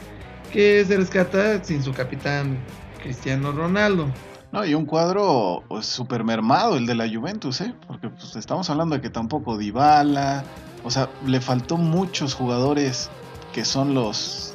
[0.53, 2.59] que se rescata sin su capitán
[3.03, 4.07] Cristiano Ronaldo.
[4.53, 7.75] No, y un cuadro pues, super mermado el de la Juventus, ¿eh?
[7.89, 10.45] Porque pues, estamos hablando de que tampoco Dybala,
[10.85, 13.11] o sea, le faltó muchos jugadores
[13.53, 14.55] que son los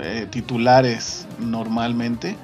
[0.00, 2.36] eh, titulares normalmente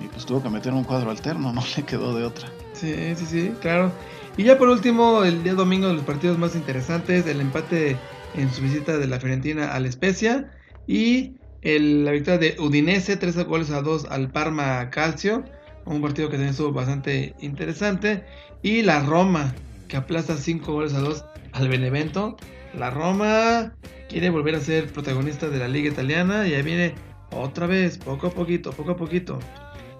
[0.00, 2.48] y pues tuvo que meter un cuadro alterno, no le quedó de otra.
[2.76, 3.90] Sí, sí, sí, claro.
[4.36, 7.96] Y ya por último, el día domingo de los partidos más interesantes, el empate
[8.34, 10.52] en su visita de la Fiorentina al Spezia
[10.86, 15.42] y la victoria de Udinese, 3 goles a 2 al Parma Calcio,
[15.86, 18.24] un partido que también estuvo bastante interesante.
[18.62, 19.54] Y la Roma,
[19.88, 22.36] que aplasta 5 goles a 2 al Benevento.
[22.74, 23.74] La Roma
[24.08, 26.94] quiere volver a ser protagonista de la liga italiana y ahí viene
[27.30, 29.38] otra vez, poco a poquito, poco a poquito.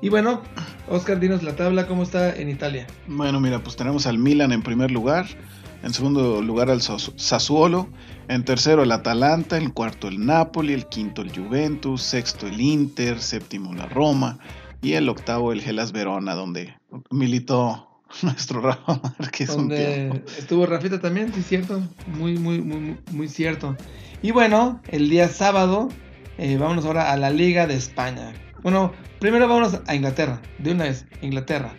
[0.02, 0.42] Y bueno,
[0.88, 2.86] Oscar, dinos la tabla, ¿cómo está en Italia?
[3.06, 5.26] Bueno, mira, pues tenemos al Milan en primer lugar,
[5.82, 7.88] en segundo lugar al Sassuolo,
[8.28, 13.20] en tercero el Atalanta, en cuarto el Napoli, el quinto el Juventus, sexto el Inter,
[13.20, 14.38] séptimo la Roma
[14.82, 16.74] y el octavo el Gelas Verona, donde
[17.10, 17.88] militó
[18.22, 19.48] nuestro Rafa Márquez.
[19.48, 23.76] Donde estuvo Rafita también, sí, cierto, muy, muy, muy, muy cierto.
[24.22, 25.88] Y bueno, el día sábado,
[26.36, 28.34] eh, vámonos ahora a la Liga de España.
[28.66, 31.72] Bueno, primero vámonos a Inglaterra, de una vez, Inglaterra.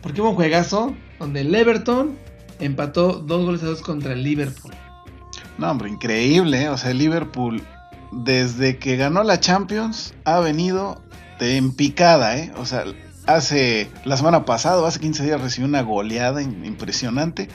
[0.00, 2.16] Porque hubo un juegazo donde el Everton
[2.60, 4.72] empató dos goles a dos contra el Liverpool.
[5.58, 6.68] No, hombre, increíble, ¿eh?
[6.68, 7.60] o sea, el Liverpool
[8.12, 11.02] desde que ganó la Champions ha venido
[11.40, 12.52] de en picada, ¿eh?
[12.58, 12.84] O sea,
[13.26, 17.48] hace la semana pasada, hace 15 días recibió una goleada impresionante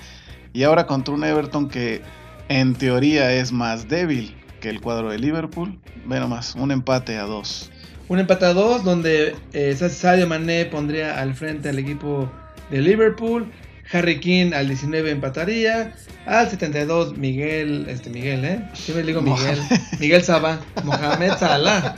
[0.52, 2.02] y ahora contra un Everton que
[2.50, 5.80] en teoría es más débil que el cuadro de Liverpool.
[6.06, 7.72] Ve nomás, un empate a dos.
[8.08, 12.32] Un empate a dos donde eh, Sadio Mané pondría al frente al equipo
[12.70, 13.52] de Liverpool.
[13.92, 15.96] Harry King al 19 empataría.
[16.28, 18.70] Al 72 Miguel, este Miguel, ¿eh?
[18.74, 19.60] Siempre le digo Miguel.
[20.00, 20.60] Miguel Saba.
[20.84, 21.96] Mohamed Salah.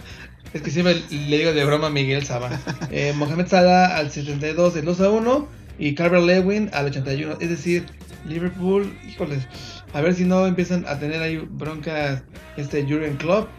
[0.53, 2.49] Es que siempre le digo de broma Miguel Saba.
[2.89, 5.47] Eh, Mohamed Salah al 72 el 2 a 1.
[5.79, 7.37] Y Carver Lewin al 81.
[7.41, 7.85] Es decir,
[8.25, 9.45] Liverpool, híjoles.
[9.93, 12.21] A ver si no empiezan a tener ahí broncas
[12.55, 13.49] este Jurgen Klopp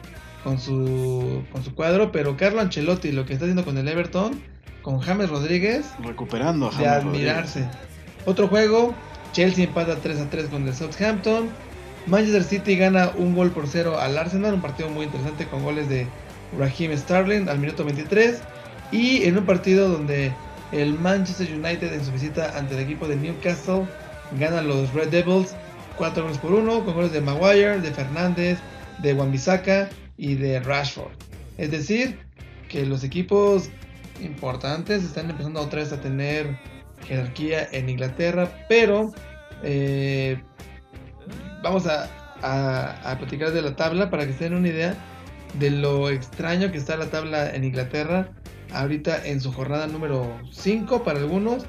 [0.45, 2.13] con su, con su cuadro.
[2.13, 4.41] Pero Carlo Ancelotti, lo que está haciendo con el Everton,
[4.83, 5.87] con James Rodríguez.
[6.03, 7.69] Recuperando a James De admirarse.
[8.27, 8.95] Otro juego,
[9.33, 11.49] Chelsea empata 3 a 3 con el Southampton.
[12.07, 15.89] Manchester City gana un gol por cero al Arsenal, un partido muy interesante con goles
[15.89, 16.07] de
[16.59, 18.41] Raheem Sterling al minuto 23.
[18.93, 20.33] Y en un partido donde
[20.73, 23.87] el Manchester United en su visita ante el equipo de Newcastle
[24.39, 25.55] gana los Red Devils
[25.97, 28.59] 4 goles por 1 con goles de Maguire, de Fernández,
[28.99, 31.13] de Wan-Bissaka y de Rashford.
[31.57, 32.19] Es decir,
[32.69, 33.71] que los equipos
[34.21, 36.59] importantes están empezando otra vez a tener
[37.07, 39.13] jerarquía en Inglaterra, pero
[39.63, 40.39] eh,
[41.63, 42.11] vamos a,
[42.43, 44.95] a, platicar de la tabla para que se den una idea
[45.59, 48.29] de lo extraño que está la tabla en Inglaterra
[48.73, 51.65] ahorita en su jornada número 5 para algunos.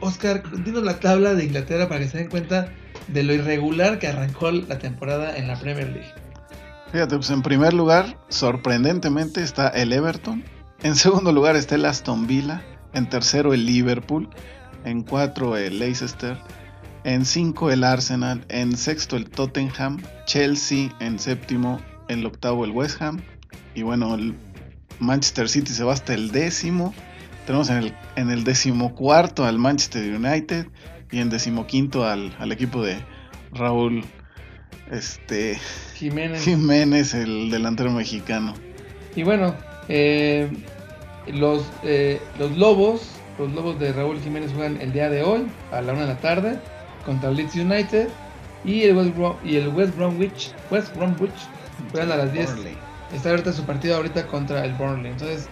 [0.00, 2.72] Oscar, dinos la tabla de Inglaterra para que se den cuenta
[3.08, 6.29] de lo irregular que arrancó la temporada en la Premier League.
[6.92, 10.42] Fíjate, pues en primer lugar, sorprendentemente está el Everton.
[10.82, 12.64] En segundo lugar está el Aston Villa.
[12.92, 14.28] En tercero el Liverpool.
[14.84, 16.36] En cuatro el Leicester.
[17.04, 18.44] En cinco el Arsenal.
[18.48, 20.02] En sexto el Tottenham.
[20.26, 21.80] Chelsea en séptimo.
[22.08, 23.22] En el octavo el West Ham.
[23.76, 24.34] Y bueno, el
[24.98, 26.92] Manchester City se va hasta el décimo.
[27.46, 30.66] Tenemos en el, en el decimocuarto al Manchester United.
[31.12, 32.98] Y en decimoquinto al, al equipo de
[33.52, 34.04] Raúl
[34.90, 35.58] este,
[35.94, 36.44] Jiménez.
[36.44, 38.54] Jiménez, el delantero mexicano.
[39.14, 39.54] Y bueno,
[39.88, 40.50] eh,
[41.26, 45.80] los, eh, los Lobos, los Lobos de Raúl Jiménez juegan el día de hoy a
[45.80, 46.58] la una de la tarde
[47.04, 48.08] contra Leeds United
[48.64, 51.30] y el West, y el West Bromwich, West Bromwich
[51.90, 52.56] juegan a las 10.
[53.14, 55.10] Está abierta su partido ahorita contra el Burnley.
[55.10, 55.48] Entonces,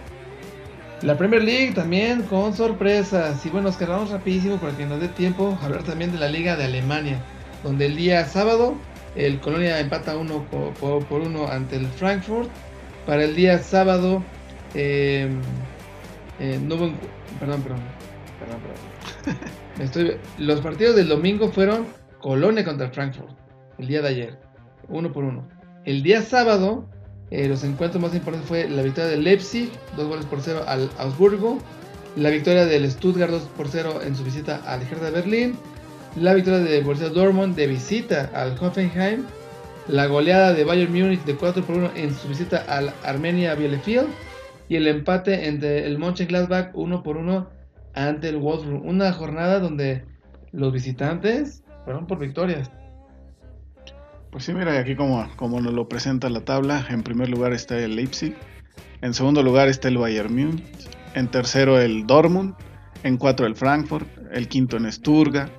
[1.01, 3.45] la Premier League también con sorpresas.
[3.45, 6.29] Y bueno, nos quedamos rapidísimo para que nos dé tiempo a hablar también de la
[6.29, 7.19] Liga de Alemania,
[7.63, 8.75] donde el día sábado
[9.15, 10.45] el Colonia empata uno
[10.79, 12.49] por, uno ante el Frankfurt.
[13.05, 14.23] Para el día sábado
[14.73, 15.41] Em,
[16.39, 16.75] eh, no
[17.39, 17.81] perdón, perdón,
[18.39, 21.87] perdón, los partidos del domingo fueron
[22.19, 23.31] Colonia contra Frankfurt,
[23.79, 24.39] el día de ayer,
[24.87, 25.47] uno por uno.
[25.85, 26.87] El día sábado,
[27.31, 30.89] Eh, los encuentros más importantes fue la victoria del Leipzig, dos goles por cero al
[30.97, 31.59] Augsburgo,
[32.15, 35.55] la victoria del Stuttgart 2 por 0 en su visita al Hertha Berlín,
[36.15, 39.23] la victoria de Borussia Dortmund de visita al Hoffenheim,
[39.87, 44.07] la goleada de Bayern Múnich de 4 por 1 en su visita al Armenia Bielefeld
[44.67, 47.49] y el empate entre el Mönchengladbach 1 por 1
[47.95, 48.85] ante el Wolfsburg.
[48.85, 50.05] Una jornada donde
[50.51, 52.69] los visitantes fueron por victorias.
[54.31, 57.79] Pues sí, mira, aquí como, como nos lo presenta la tabla, en primer lugar está
[57.79, 58.35] el Leipzig,
[59.01, 60.63] en segundo lugar está el Bayern Múnich,
[61.15, 62.53] en tercero el Dortmund,
[63.03, 65.49] en cuatro el Frankfurt, el quinto en Sturga,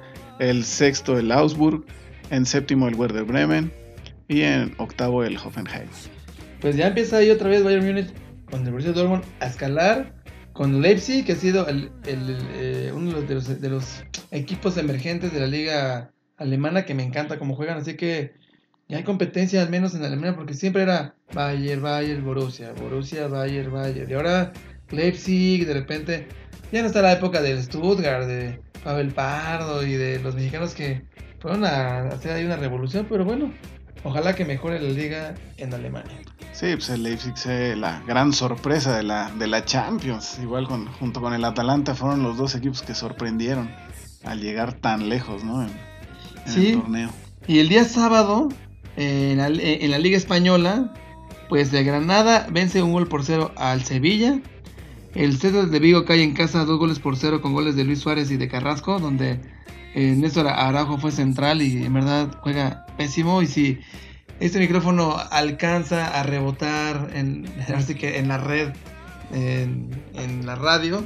[0.41, 1.85] el sexto el Augsburg,
[2.31, 3.71] en séptimo el Werder Bremen
[4.27, 5.89] y en octavo el Hoffenheim.
[6.61, 8.09] Pues ya empieza ahí otra vez Bayern Múnich
[8.51, 10.15] con el Borussia Dortmund a escalar
[10.53, 16.13] con Leipzig, que ha sido el, eh, uno de los, equipos emergentes de la liga
[16.37, 18.35] alemana, que me encanta cómo juegan, así que
[18.89, 23.73] ya hay competencia al menos en Alemania, porque siempre era Bayern, Bayern, Borussia, Borussia, Bayern,
[23.73, 24.53] Bayern, y ahora
[24.91, 26.27] Leipzig, de repente,
[26.73, 31.03] ya no está la época del Stuttgart, de Pavel Pardo y de los mexicanos que
[31.41, 33.53] fueron a hacer ahí una revolución, pero bueno,
[34.05, 36.19] ojalá que mejore la liga en Alemania.
[36.53, 40.39] Sí, pues el Leipzig es la gran sorpresa de la, de la Champions.
[40.43, 43.71] Igual con, junto con el Atalanta fueron los dos equipos que sorprendieron
[44.25, 45.63] al llegar tan lejos, ¿no?
[45.63, 45.71] En,
[46.47, 47.11] el torneo.
[47.47, 48.49] Y el día sábado,
[48.97, 50.93] en la, en la Liga Española,
[51.49, 54.41] pues de Granada vence un gol por cero al Sevilla
[55.15, 58.01] el César de Vigo cae en casa dos goles por cero con goles de Luis
[58.01, 59.41] Suárez y de Carrasco, donde
[59.95, 63.43] eh, Néstor Araujo fue central y en verdad juega pésimo.
[63.43, 63.81] Y si
[64.39, 68.73] este micrófono alcanza a rebotar en, así que en la red,
[69.33, 71.05] en, la radio,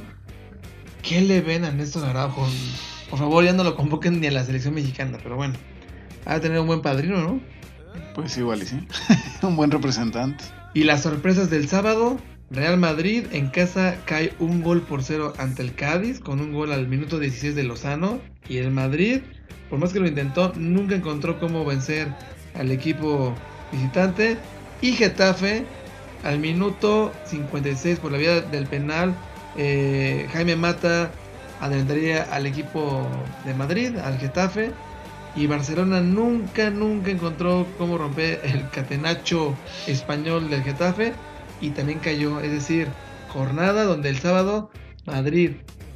[1.01, 2.47] ¿qué le ven a Néstor Araujo?
[3.09, 5.55] Por favor, ya no lo convoquen ni a la selección mexicana, pero bueno,
[6.25, 7.39] ha de tener un buen padrino, ¿no?
[8.13, 8.79] Pues igual y sí,
[9.41, 10.43] un buen representante.
[10.73, 12.17] Y las sorpresas del sábado,
[12.51, 16.71] Real Madrid en casa cae un gol por cero ante el Cádiz con un gol
[16.71, 18.19] al minuto 16 de Lozano.
[18.47, 19.21] Y el Madrid,
[19.69, 22.07] por más que lo intentó, nunca encontró cómo vencer
[22.53, 23.33] al equipo
[23.71, 24.37] visitante.
[24.81, 25.65] Y Getafe
[26.23, 29.15] al minuto 56 por la vía del penal
[29.57, 31.11] eh, Jaime Mata
[31.61, 33.07] adelantaría al equipo
[33.43, 34.71] de Madrid, al Getafe.
[35.35, 39.55] Y Barcelona nunca, nunca encontró cómo romper el catenacho
[39.87, 41.13] español del Getafe
[41.61, 42.87] y también cayó, es decir,
[43.29, 44.71] jornada donde el sábado
[45.05, 45.51] Madrid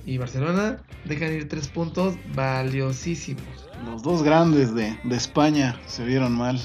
[0.05, 3.43] y Barcelona dejan ir tres puntos valiosísimos.
[3.85, 6.59] Los dos grandes de, España se vieron mal.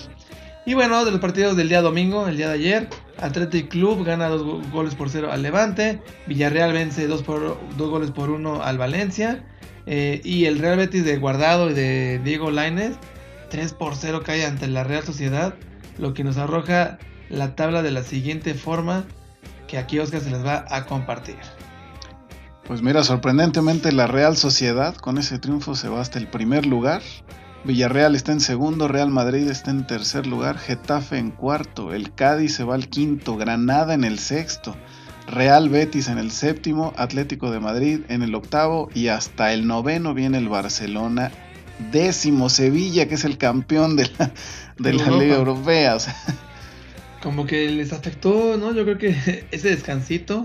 [0.66, 4.28] Y bueno, de los partidos del día domingo, el día de ayer, Athletic Club gana
[4.28, 8.78] dos goles por cero al Levante, Villarreal vence dos, por, dos goles por uno al
[8.78, 9.44] Valencia,
[9.86, 12.94] eh, y el Real Betis de Guardado y de Diego Lainez,
[13.50, 15.54] 3 por 0 cae ante la Real Sociedad,
[15.98, 16.98] lo que nos arroja
[17.34, 19.04] la tabla de la siguiente forma
[19.66, 21.36] que aquí Oscar se les va a compartir.
[22.66, 27.02] Pues mira, sorprendentemente la Real Sociedad con ese triunfo se va hasta el primer lugar.
[27.64, 32.54] Villarreal está en segundo, Real Madrid está en tercer lugar, Getafe en cuarto, el Cádiz
[32.54, 34.76] se va al quinto, Granada en el sexto,
[35.26, 40.12] Real Betis en el séptimo, Atlético de Madrid en el octavo y hasta el noveno
[40.12, 41.32] viene el Barcelona,
[41.90, 44.30] décimo Sevilla que es el campeón de la,
[44.78, 45.94] de la Liga Europea.
[45.94, 46.14] O sea,
[47.24, 48.72] como que les afectó, ¿no?
[48.74, 50.44] Yo creo que ese descansito.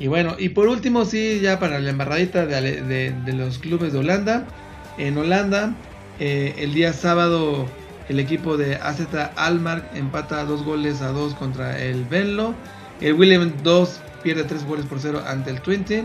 [0.00, 4.44] Y bueno, y por último, sí, ya para la embarradita de, los clubes de Holanda.
[4.98, 5.74] En Holanda,
[6.18, 7.66] eh, el día sábado,
[8.08, 9.00] el equipo de AZ
[9.36, 12.52] Almar empata dos goles a dos contra el Venlo.
[13.00, 16.04] El William 2 pierde tres goles por cero ante el Twente.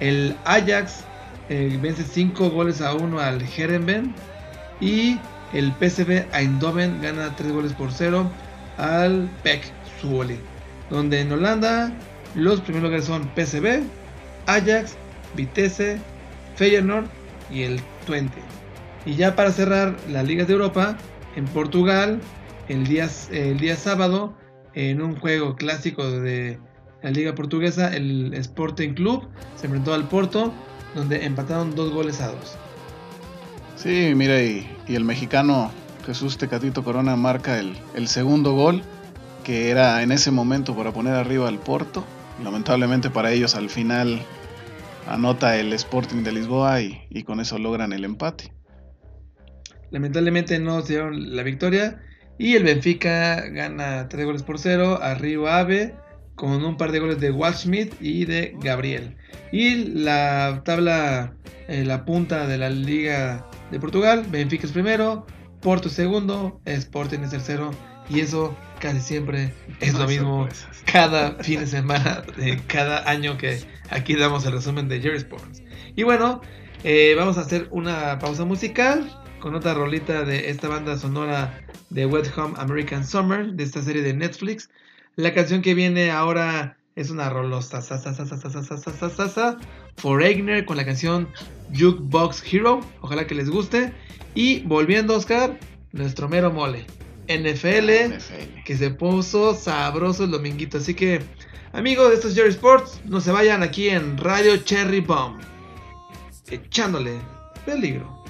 [0.00, 1.04] El Ajax
[1.50, 4.14] eh, vence cinco goles a uno al Herenben.
[4.80, 5.18] Y
[5.52, 8.30] el PSV Eindhoven gana tres goles por cero
[8.78, 9.62] al PEC
[10.00, 10.38] Zwolle,
[10.90, 11.92] donde en Holanda
[12.34, 13.82] los primeros lugares son PSV,
[14.46, 14.96] Ajax,
[15.34, 15.98] Vitesse,
[16.56, 17.06] Feyenoord
[17.50, 18.40] y el Twente.
[19.04, 20.96] Y ya para cerrar las ligas de Europa,
[21.36, 22.20] en Portugal,
[22.68, 24.34] el día, el día sábado,
[24.74, 26.58] en un juego clásico de
[27.02, 30.52] la liga portuguesa, el Sporting Club se enfrentó al Porto,
[30.94, 32.56] donde empataron dos goles a dos.
[33.76, 35.70] Sí, mira, y, y el mexicano
[36.06, 38.82] Jesús Tecatito Corona marca el, segundo gol,
[39.42, 42.04] que era en ese momento para poner arriba al Porto.
[42.44, 44.22] Lamentablemente para ellos al final
[45.08, 48.52] anota el Sporting de Lisboa y, con eso logran el empate.
[49.90, 52.00] Lamentablemente no se dieron la victoria
[52.38, 55.94] y el Benfica gana 3 goles por 0 arriba Ave
[56.36, 59.16] con un par de goles de Waldschmidt y de Gabriel.
[59.50, 61.34] Y la tabla,
[61.66, 65.26] eh, la punta de la Liga de Portugal, Benfica es primero,
[65.60, 67.70] Porto segundo, Sporting es tercero
[68.08, 70.48] y eso casi siempre es lo mismo
[70.84, 75.62] cada fin de semana de cada año que aquí damos el resumen de Jerry Sports.
[75.96, 76.40] Y bueno,
[76.84, 82.06] eh, vamos a hacer una pausa musical con otra rolita de esta banda sonora de
[82.06, 84.70] Wet Home American Summer, de esta serie de Netflix.
[85.16, 87.82] La canción que viene ahora es una rolosa
[89.96, 91.28] Foreigner con la canción
[91.78, 92.80] Jukebox Hero.
[93.02, 93.92] Ojalá que les guste.
[94.34, 95.58] Y volviendo, Oscar,
[95.92, 96.86] nuestro mero mole.
[97.28, 98.16] NFL,
[98.64, 100.78] que se puso sabroso el dominguito.
[100.78, 101.20] Así que,
[101.72, 105.38] amigos de estos Jerry Sports, no se vayan aquí en Radio Cherry Bomb.
[106.48, 107.18] Echándole
[107.66, 108.24] peligro.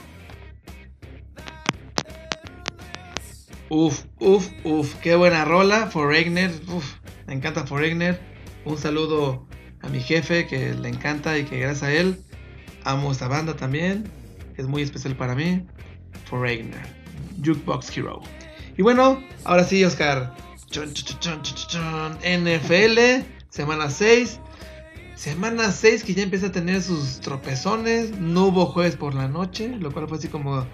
[3.69, 6.51] Uf, uf, uf, qué buena rola, Foreigner.
[6.69, 6.95] Uf,
[7.27, 8.36] me encanta Foreigner.
[8.67, 9.47] Un saludo
[9.81, 12.21] a mi jefe que le encanta y que gracias a él
[12.83, 14.11] amo esta banda también.
[14.57, 15.65] Es muy especial para mí.
[16.25, 16.81] Foreigner,
[17.45, 18.21] Jukebox Hero.
[18.77, 20.35] Y bueno, ahora sí, Oscar.
[22.25, 22.99] NFL,
[23.51, 24.41] semana 6.
[25.15, 28.19] Semana 6 que ya empieza a tener sus tropezones.
[28.19, 30.67] No hubo jueves por la noche, lo cual fue así como,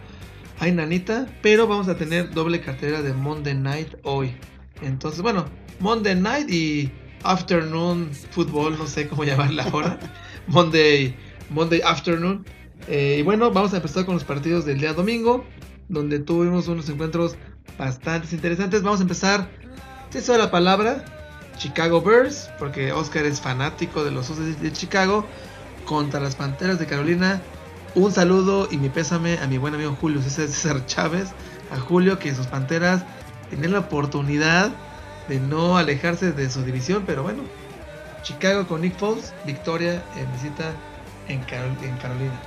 [0.58, 1.26] ay nanita.
[1.42, 4.34] Pero vamos a tener doble cartera de Monday Night hoy.
[4.80, 5.44] Entonces, bueno,
[5.78, 6.90] Monday Night y
[7.24, 9.98] Afternoon Football, no sé cómo llamarla ahora.
[10.46, 11.14] Monday,
[11.50, 12.44] Monday Afternoon.
[12.88, 15.44] Eh, y bueno, vamos a empezar con los partidos del día domingo,
[15.88, 17.36] donde tuvimos unos encuentros
[17.78, 18.82] bastante interesantes.
[18.82, 19.48] Vamos a empezar,
[20.10, 21.04] si es la palabra,
[21.58, 25.24] Chicago Bears, porque Oscar es fanático de los Osos de Chicago,
[25.84, 27.40] contra las Panteras de Carolina.
[27.94, 31.30] Un saludo y mi pésame a mi buen amigo Julio César Chávez,
[31.70, 33.04] a Julio que sus Panteras
[33.50, 34.72] tienen la oportunidad
[35.32, 37.42] de no alejarse de su división, pero bueno,
[38.22, 40.74] Chicago con Nick Foles, victoria en visita
[41.26, 42.38] en, Carolina.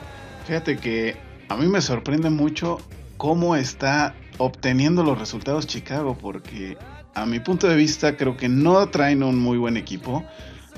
[0.45, 1.17] Fíjate que
[1.49, 2.77] a mí me sorprende mucho
[3.17, 6.77] cómo está obteniendo los resultados Chicago, porque
[7.15, 10.23] a mi punto de vista creo que no traen un muy buen equipo,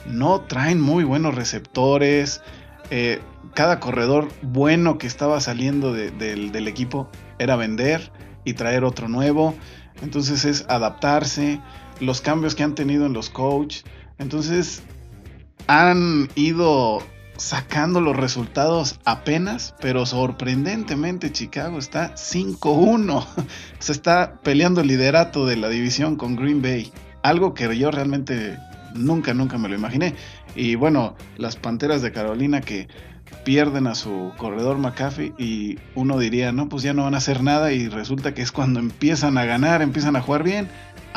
[0.06, 2.42] no traen muy buenos receptores,
[2.90, 3.20] eh,
[3.54, 8.14] cada corredor bueno que estaba saliendo del equipo era vender
[8.46, 9.56] y traer otro nuevo,
[10.02, 11.60] entonces es adaptarse,
[12.00, 13.84] los cambios que han tenido en los coaches,
[14.18, 14.82] entonces
[15.68, 17.02] han ido
[17.38, 23.26] sacando los resultados apenas, pero sorprendentemente Chicago está 5-1.
[23.80, 26.92] Se está peleando el liderato de la división con Green Bay.
[27.24, 28.58] Algo que yo realmente
[28.96, 30.16] nunca, nunca me lo imaginé.
[30.56, 32.88] Y bueno, las Panteras de Carolina que
[33.44, 37.44] pierden a su corredor McAfee y uno diría, no, pues ya no van a hacer
[37.44, 40.70] nada y resulta que es cuando empiezan a ganar, empiezan a jugar bien,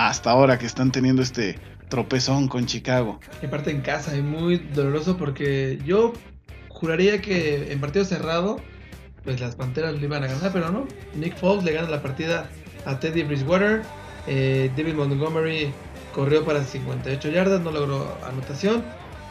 [0.08, 1.58] hasta ahora que están teniendo este
[1.88, 3.20] tropezón con Chicago.
[3.42, 6.14] Y aparte en casa, es muy doloroso porque yo
[6.68, 8.60] juraría que en partido cerrado,
[9.24, 10.86] pues las Panteras le iban a ganar, pero no.
[11.14, 12.48] Nick Foles le gana la partida
[12.86, 13.82] a Teddy Bridgewater.
[14.26, 15.70] Eh, David Montgomery
[16.14, 18.82] corrió para 58 yardas, no logró anotación.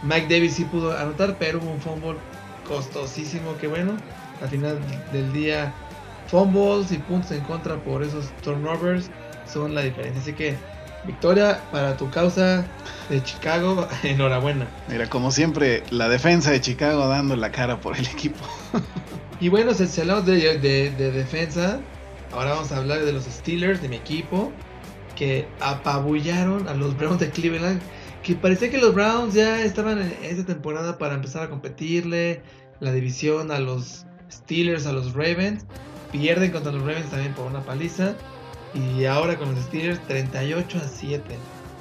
[0.04, 2.20] Mike Davis sí pudo anotar, pero hubo un fumble
[2.68, 3.98] costosísimo que bueno.
[4.42, 4.78] Al final
[5.12, 5.74] del día,
[6.28, 9.10] fumbles y puntos en contra por esos turnovers
[9.52, 10.22] son la diferencia.
[10.22, 10.56] Así que
[11.06, 12.66] Victoria para tu causa
[13.10, 14.68] de Chicago, enhorabuena.
[14.88, 18.40] Mira, como siempre, la defensa de Chicago dando la cara por el equipo.
[19.40, 21.80] y bueno, si hablamos de, de, defensa,
[22.32, 24.52] ahora vamos a hablar de los Steelers, de mi equipo,
[25.16, 27.82] que apabullaron a los Browns de Cleveland,
[28.24, 32.42] que parecía que los Browns ya estaban en esta temporada para empezar a competirle
[32.80, 35.66] la división a los Steelers, a los Ravens.
[36.12, 38.16] Pierden contra los Ravens también por una paliza.
[38.74, 41.24] Y ahora con los Steelers 38 a 7.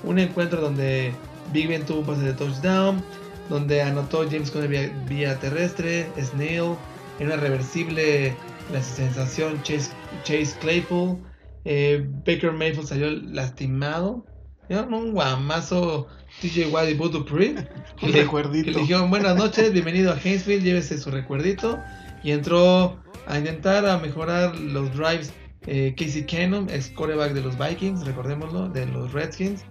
[0.05, 1.13] Un encuentro donde
[1.53, 3.03] Big Ben tuvo un pase de touchdown,
[3.49, 6.77] donde anotó James Conner vía, terrestre, Snail,
[7.19, 8.35] en una reversible
[8.73, 9.91] la sensación Chase,
[10.25, 11.19] Chase Claypool,
[11.65, 14.25] eh, Baker Mayfield salió lastimado,
[14.69, 16.07] un guamazo
[16.41, 17.25] TJ White y Budu
[18.03, 18.71] un recuerdito.
[18.71, 21.79] le dijeron buenas noches, bienvenido a Hainesville, llévese su recuerdito
[22.23, 25.33] y entró a intentar a mejorar los drives
[25.69, 29.65] eh, Casey Cannon, ex coreback de los Vikings, recordémoslo, de los Redskins.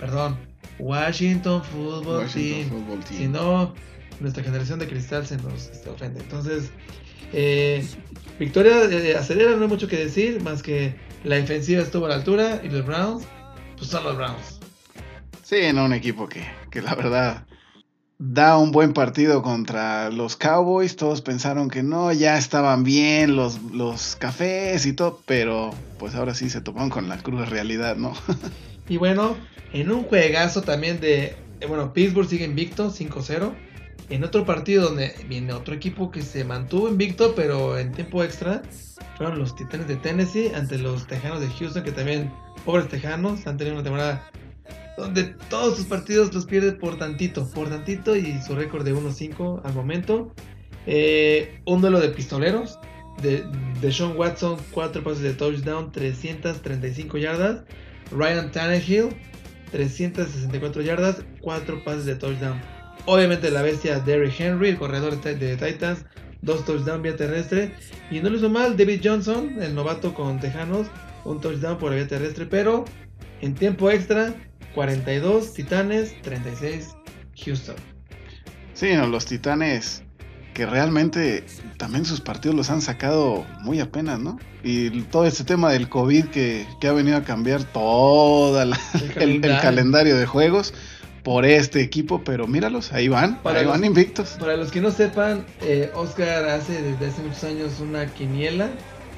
[0.00, 0.36] Perdón,
[0.78, 2.68] Washington Football, Team.
[3.08, 3.72] Si no,
[4.20, 6.20] nuestra generación de cristal se nos ofende.
[6.20, 6.70] Entonces,
[7.32, 7.86] eh,
[8.38, 12.14] victoria eh, acelera, no hay mucho que decir, más que la defensiva estuvo a la
[12.16, 13.24] altura y los Browns,
[13.76, 14.60] pues son los Browns.
[15.42, 17.45] Sí, en un equipo que, que la verdad
[18.18, 20.96] da un buen partido contra los Cowboys.
[20.96, 26.34] Todos pensaron que no, ya estaban bien los, los cafés y todo, pero pues ahora
[26.34, 28.14] sí se toparon con la cruda realidad, ¿no?
[28.88, 29.36] y bueno,
[29.72, 33.52] en un juegazo también de, eh, bueno, Pittsburgh sigue invicto, 5-0.
[34.08, 38.62] En otro partido donde viene otro equipo que se mantuvo invicto, pero en tiempo extra,
[39.16, 42.30] fueron los Titanes de Tennessee ante los Tejanos de Houston, que también,
[42.64, 44.30] pobres Tejanos, han tenido una temporada
[44.96, 49.60] donde todos sus partidos los pierde por tantito, por tantito y su récord de 1-5
[49.64, 50.32] al momento.
[50.86, 52.78] Eh, un duelo de pistoleros
[53.22, 57.62] de, Sean Watson, 4 pases de touchdown, 335 yardas.
[58.10, 59.08] Ryan Tannehill,
[59.72, 62.60] 364 yardas, 4 pases de touchdown.
[63.06, 66.04] Obviamente la bestia Derrick Henry, el corredor de Titans,
[66.42, 67.72] 2 touchdowns vía terrestre.
[68.10, 70.86] Y no lo hizo mal David Johnson, el novato con Tejanos,
[71.24, 72.46] un touchdown por vía terrestre.
[72.46, 72.84] Pero
[73.40, 74.34] en tiempo extra,
[74.76, 76.94] 42 Titanes, 36
[77.44, 77.76] Houston.
[78.74, 80.04] Sí, no, los Titanes
[80.52, 81.44] que realmente
[81.76, 84.38] también sus partidos los han sacado muy apenas, ¿no?
[84.62, 88.74] Y todo este tema del COVID que, ha venido a cambiar todo el,
[89.62, 90.16] calendario.
[90.16, 90.72] de juegos
[91.22, 94.36] por este equipo, pero míralos, ahí van, ahí van invictos.
[94.38, 98.68] Para los que no sepan, eh, Oscar hace desde hace muchos años una quiniela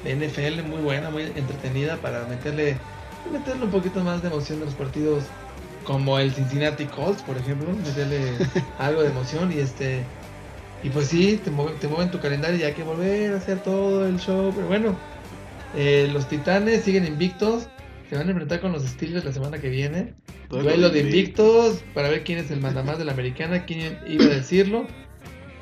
[0.03, 2.77] de NFL muy buena, muy entretenida para meterle,
[3.31, 5.23] meterle un poquito más de emoción a los partidos
[5.89, 8.33] como el Cincinnati Colts, por ejemplo, meterle
[8.77, 10.03] algo de emoción y este
[10.83, 13.57] y pues sí, te, mueven, te mueven tu calendario y hay que volver a hacer
[13.63, 14.53] todo el show.
[14.53, 14.95] Pero bueno,
[15.75, 17.69] eh, los Titanes siguen invictos.
[18.07, 20.13] Se van a enfrentar con los Steelers la semana que viene.
[20.47, 24.29] Duelo de invictos para ver quién es el mandamás de la americana, quién iba a
[24.29, 24.85] decirlo.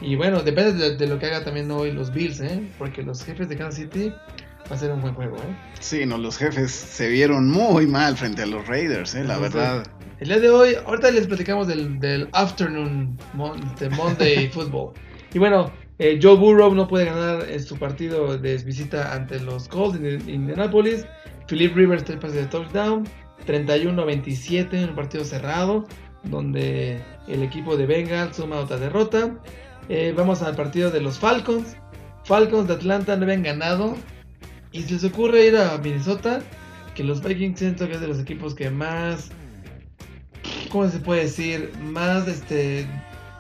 [0.02, 2.70] Y bueno, depende de, lo que haga también hoy los Bills, ¿eh?
[2.78, 4.14] Porque los jefes de Kansas City
[4.70, 5.56] va a ser un buen juego, ¿eh?
[5.80, 9.24] Sí, no, los jefes se vieron muy mal frente a los Raiders, ¿eh?
[9.24, 9.86] La verdad.
[10.20, 13.16] El día de hoy, ahorita les platicamos del, del afternoon
[13.80, 14.94] de Monday Football.
[15.32, 19.68] Y bueno, eh, Joe Burrow no puede ganar en su partido de visita ante los
[19.68, 21.06] Colts en Indianapolis.
[21.48, 23.08] Philip Rivers tres pases de touchdown.
[23.46, 25.86] 31-27 en un partido cerrado
[26.24, 29.38] donde el equipo de Bengals suma otra derrota.
[29.88, 31.78] Eh, vamos al partido de los Falcons.
[32.24, 33.96] Falcons de Atlanta no habían ganado.
[34.72, 36.42] Y se les ocurre ir a Minnesota.
[36.96, 39.30] Que los Vikings siento que es de los equipos que más.
[40.72, 41.72] ¿Cómo se puede decir?
[41.82, 42.88] Más este,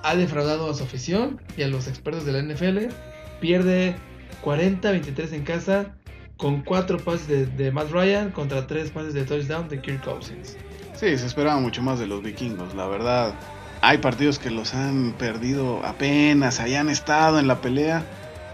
[0.03, 2.93] ha defraudado a su afición y a los expertos de la NFL.
[3.39, 3.95] Pierde
[4.43, 5.95] 40-23 en casa
[6.37, 10.55] con 4 pases de, Matt Ryan contra 3 pases de touchdown de Kirk Cousins.
[10.93, 13.33] Sí, se esperaba mucho más de los vikingos, la verdad.
[13.81, 18.03] Hay partidos que los han perdido apenas, hayan estado en la pelea.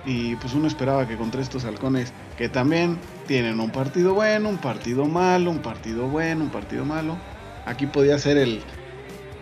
[0.06, 4.58] Y pues uno esperaba que contra estos halcones, que también tienen un partido bueno, un
[4.58, 7.18] partido malo, un partido bueno, un partido malo.
[7.66, 8.62] Aquí podía ser el,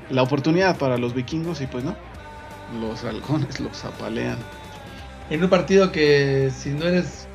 [0.10, 1.96] la oportunidad para los vikingos y pues no,
[2.80, 4.38] los halcones los apalean.
[5.30, 7.28] En un partido que si no eres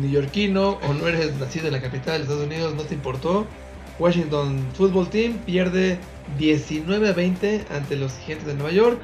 [0.00, 3.46] neoyorquino o no eres nacido en la capital de Estados Unidos no te importó,
[3.98, 5.98] Washington Football Team pierde
[6.38, 9.00] 19 a 20 ante los Gigantes de Nueva York,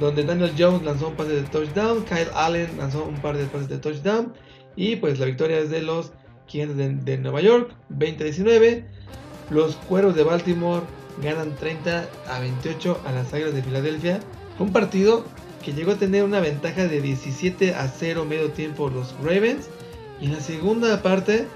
[0.00, 3.68] donde Daniel Jones lanzó un pase de touchdown, Kyle Allen lanzó un par de pases
[3.68, 4.32] de touchdown
[4.74, 6.12] y pues la victoria es de los
[6.46, 8.84] Gigantes de, de Nueva York 20-19.
[9.50, 10.82] Los Cueros de Baltimore
[11.22, 14.20] ganan 30 a 28 a las Águilas de Filadelfia.
[14.58, 15.24] Un partido
[15.64, 19.68] que llegó a tener una ventaja de 17 a 0 medio tiempo los Ravens.
[20.20, 21.46] Y en la segunda parte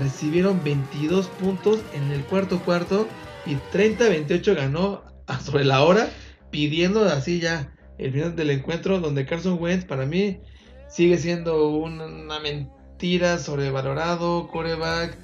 [0.00, 3.06] recibieron 22 puntos en el cuarto cuarto
[3.44, 5.02] y 30 a 28 ganó
[5.44, 6.08] sobre la hora,
[6.50, 10.40] pidiendo así ya el final del encuentro donde Carson Wentz para mí
[10.88, 15.16] sigue siendo una mentira sobrevalorado, coreback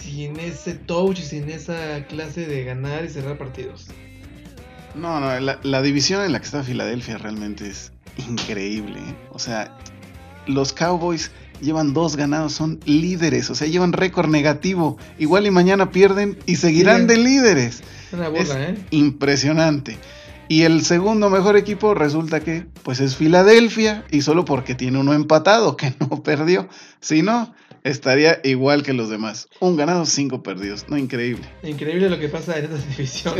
[0.00, 3.86] sin ese touch y sin esa clase de ganar y cerrar partidos.
[4.94, 7.92] No, no, la, división en la que está Filadelfia realmente es
[8.28, 8.98] increíble.
[8.98, 9.14] ¿eh?
[9.30, 9.76] O sea,
[10.46, 11.30] los Cowboys
[11.60, 14.96] llevan dos ganados, son líderes, o sea, llevan récord negativo.
[15.18, 17.82] Igual y mañana pierden y seguirán de líderes.
[18.12, 18.78] Una bola, ¿eh?
[18.90, 19.98] Impresionante.
[20.48, 25.12] Y el segundo mejor equipo resulta que pues es Filadelfia y solo porque tiene uno
[25.12, 26.68] empatado que no perdió.
[27.00, 27.54] Si no,
[27.88, 29.48] estaría igual que los demás.
[29.60, 30.86] Un ganado, cinco perdidos.
[30.88, 31.44] No, increíble.
[31.62, 33.34] Increíble lo que pasa en esta división.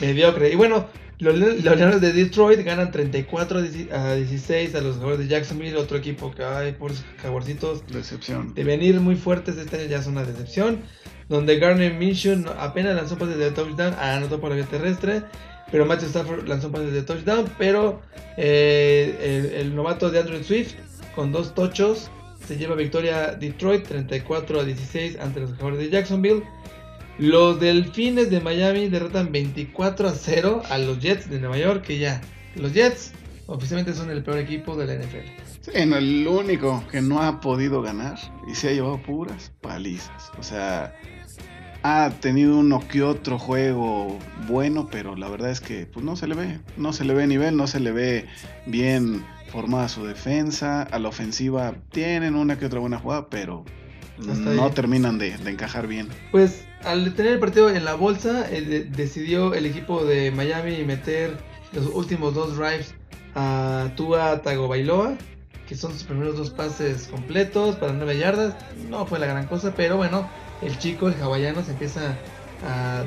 [0.00, 0.50] Mediocre.
[0.50, 0.86] Y bueno,
[1.18, 3.58] los, Leones de Detroit ganan 34
[3.92, 7.86] a 16 a los jugadores de Jacksonville, otro equipo que hay por jaguarcitos.
[7.86, 8.54] Decepción.
[8.54, 10.80] De venir muy fuertes este año ya es una decepción.
[11.28, 15.22] Donde Garner Minshew apenas lanzó pases de touchdown, anotó por la vía terrestre.
[15.70, 17.44] Pero Matthew Stafford lanzó pases de touchdown.
[17.58, 18.02] Pero
[18.36, 20.74] eh, el, el novato de Andrew Swift
[21.14, 22.10] con dos tochos
[22.46, 26.42] se lleva victoria Detroit 34 a 16 ante los jugadores de Jacksonville.
[27.18, 31.98] Los Delfines de Miami derrotan 24 a 0 a los Jets de Nueva York, que
[31.98, 32.20] ya
[32.56, 33.12] los Jets
[33.46, 35.42] oficialmente son el peor equipo de la NFL.
[35.60, 38.18] Sí, el único que no ha podido ganar
[38.50, 40.32] y se ha llevado puras palizas.
[40.38, 40.94] O sea,
[41.82, 44.18] ha tenido uno que otro juego
[44.48, 47.26] bueno, pero la verdad es que pues no se le ve, no se le ve
[47.26, 48.26] nivel, no se le ve
[48.66, 50.82] bien formada su defensa.
[50.82, 53.64] A la ofensiva tienen una que otra buena jugada, pero
[54.18, 56.08] no terminan de, encajar bien.
[56.30, 61.36] Pues al tener el partido en la bolsa, eh, decidió el equipo de Miami meter
[61.72, 62.94] los últimos dos drives
[63.34, 65.16] a Tua Tagovailoa,
[65.68, 68.54] que son sus primeros dos pases completos para 9 yardas.
[68.88, 70.28] No fue la gran cosa, pero bueno,
[70.62, 72.16] el chico, el hawaiano, se empieza
[72.66, 73.04] a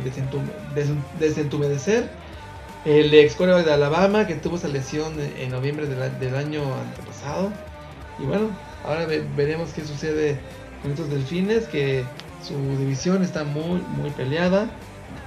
[1.19, 2.09] desentumedecer.
[2.85, 7.51] El ex de Alabama, que tuvo esa lesión en noviembre del, año antepasado.
[8.19, 8.49] Y bueno,
[8.83, 10.37] ahora veremos qué sucede
[10.83, 12.03] con estos delfines, que
[12.43, 14.69] su división está muy, muy peleada,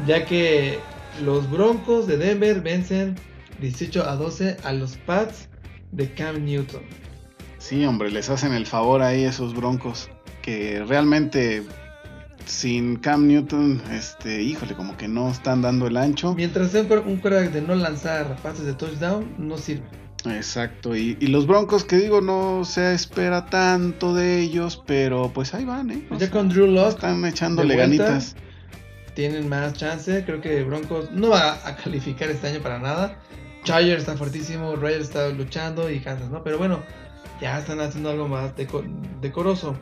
[0.06, 0.78] ya que
[1.24, 3.16] los Broncos de Denver vencen
[3.60, 5.48] 18 a 12 a los Pats
[5.90, 6.82] de Cam Newton.
[7.58, 10.08] Sí, hombre, les hacen el favor ahí esos Broncos,
[10.42, 11.64] que realmente
[12.48, 16.34] sin Cam Newton, este, híjole, como que no están dando el ancho.
[16.34, 19.84] Mientras sea un quarterback de no lanzar pases de touchdown, no sirve.
[20.26, 25.64] Exacto, y, los Broncos que digo no se espera tanto de ellos, pero pues ahí
[25.64, 26.08] van, ¿eh?
[26.18, 28.34] ya con Drew Locke están echándole ganitas.
[29.14, 33.20] Tienen más chance, creo que Broncos no va a calificar este año para nada.
[33.64, 36.42] Chargers está fuertísimo, Raiders está luchando y Kansas, ¿no?
[36.42, 36.82] Pero bueno,
[37.40, 38.52] ya están haciendo algo más
[39.20, 39.76] decoroso.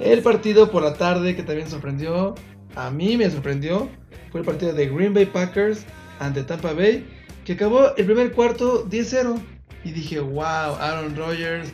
[0.00, 2.34] El partido por la tarde que también sorprendió,
[2.74, 3.88] a mí me sorprendió,
[4.30, 5.84] fue el partido de Green Bay Packers
[6.18, 7.06] ante Tampa Bay,
[7.44, 9.40] que acabó el primer cuarto 10-0.
[9.84, 11.72] Y dije, wow, Aaron Rodgers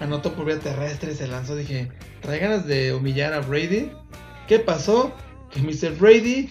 [0.00, 1.56] anotó por vía terrestre, se lanzó.
[1.56, 1.90] Dije,
[2.20, 3.90] trae ganas de humillar a Brady.
[4.46, 5.12] ¿Qué pasó?
[5.50, 5.96] Que Mr.
[5.98, 6.50] Brady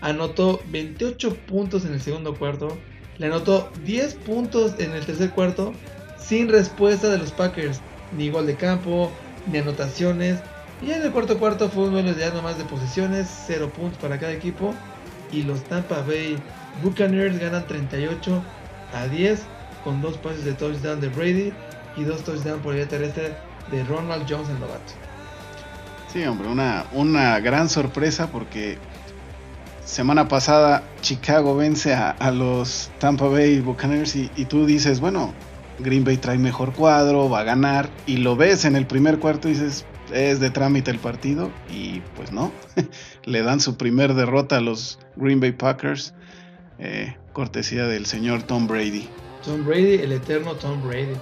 [0.00, 2.76] anotó 28 puntos en el segundo cuarto,
[3.18, 5.72] le anotó 10 puntos en el tercer cuarto,
[6.18, 7.80] sin respuesta de los Packers,
[8.16, 9.10] ni gol de campo,
[9.50, 10.38] ni anotaciones.
[10.82, 14.18] Y en el cuarto cuarto fue un duelo de nomás de posiciones, 0 puntos para
[14.18, 14.74] cada equipo.
[15.32, 16.36] Y los Tampa Bay
[16.82, 18.42] Buccaneers ganan 38
[18.94, 19.42] a 10
[19.82, 21.52] con dos pases de touchdown de Brady
[21.96, 23.34] y dos touchdowns por vía terrestre
[23.70, 24.92] de Ronald Jones en novato.
[26.12, 28.78] Sí, hombre, una, una gran sorpresa porque
[29.84, 35.32] semana pasada Chicago vence a, los Tampa Bay Buccaneers y, y, tú dices, bueno,
[35.78, 39.48] Green Bay trae mejor cuadro, va a ganar y lo ves en el primer cuarto
[39.48, 42.52] y dices, es de trámite el partido y pues no,
[43.24, 46.14] le dan su primer derrota a los Green Bay Packers,
[46.78, 49.08] eh, cortesía del señor Tom Brady.
[49.44, 51.16] Tom Brady, el eterno Tom Brady.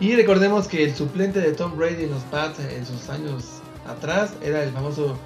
[0.00, 4.34] Y recordemos que el suplente de Tom Brady en los Pats en sus años atrás
[4.42, 5.18] era el famoso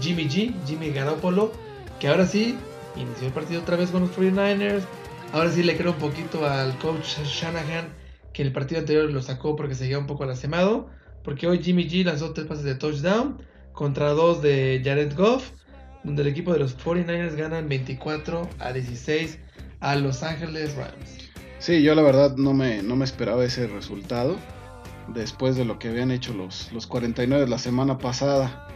[0.00, 1.52] Jimmy G, Jimmy Garoppolo,
[2.00, 2.56] que ahora sí
[2.96, 4.82] inició el partido otra vez con los 49ers.
[5.32, 7.88] Ahora sí le creo un poquito al coach Shanahan
[8.32, 10.88] que el partido anterior lo sacó porque seguía un poco lastimado.
[11.26, 13.36] Porque hoy Jimmy G lanzó tres pases de touchdown
[13.72, 15.50] contra dos de Jared Goff,
[16.04, 19.38] donde el equipo de los 49ers ganan 24 a 16
[19.80, 21.18] a Los Ángeles Rams.
[21.58, 24.36] Sí, yo la verdad no me, no me esperaba ese resultado
[25.08, 28.68] después de lo que habían hecho los, los 49 la semana pasada,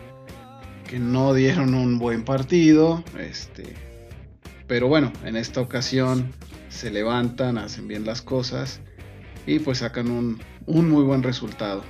[0.89, 3.75] que no dieron un buen partido, este,
[4.67, 6.33] pero bueno, en esta ocasión
[6.69, 8.81] se levantan, hacen bien las cosas
[9.47, 11.83] y pues sacan un, muy buen resultado.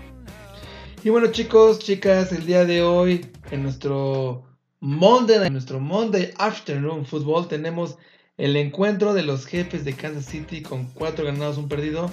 [1.03, 4.45] Y bueno chicos, chicas, el día de hoy en nuestro
[4.81, 7.97] Monday, en nuestro Monday Afternoon Football tenemos
[8.37, 12.11] el encuentro de los jefes de Kansas City con 4 ganados, un perdido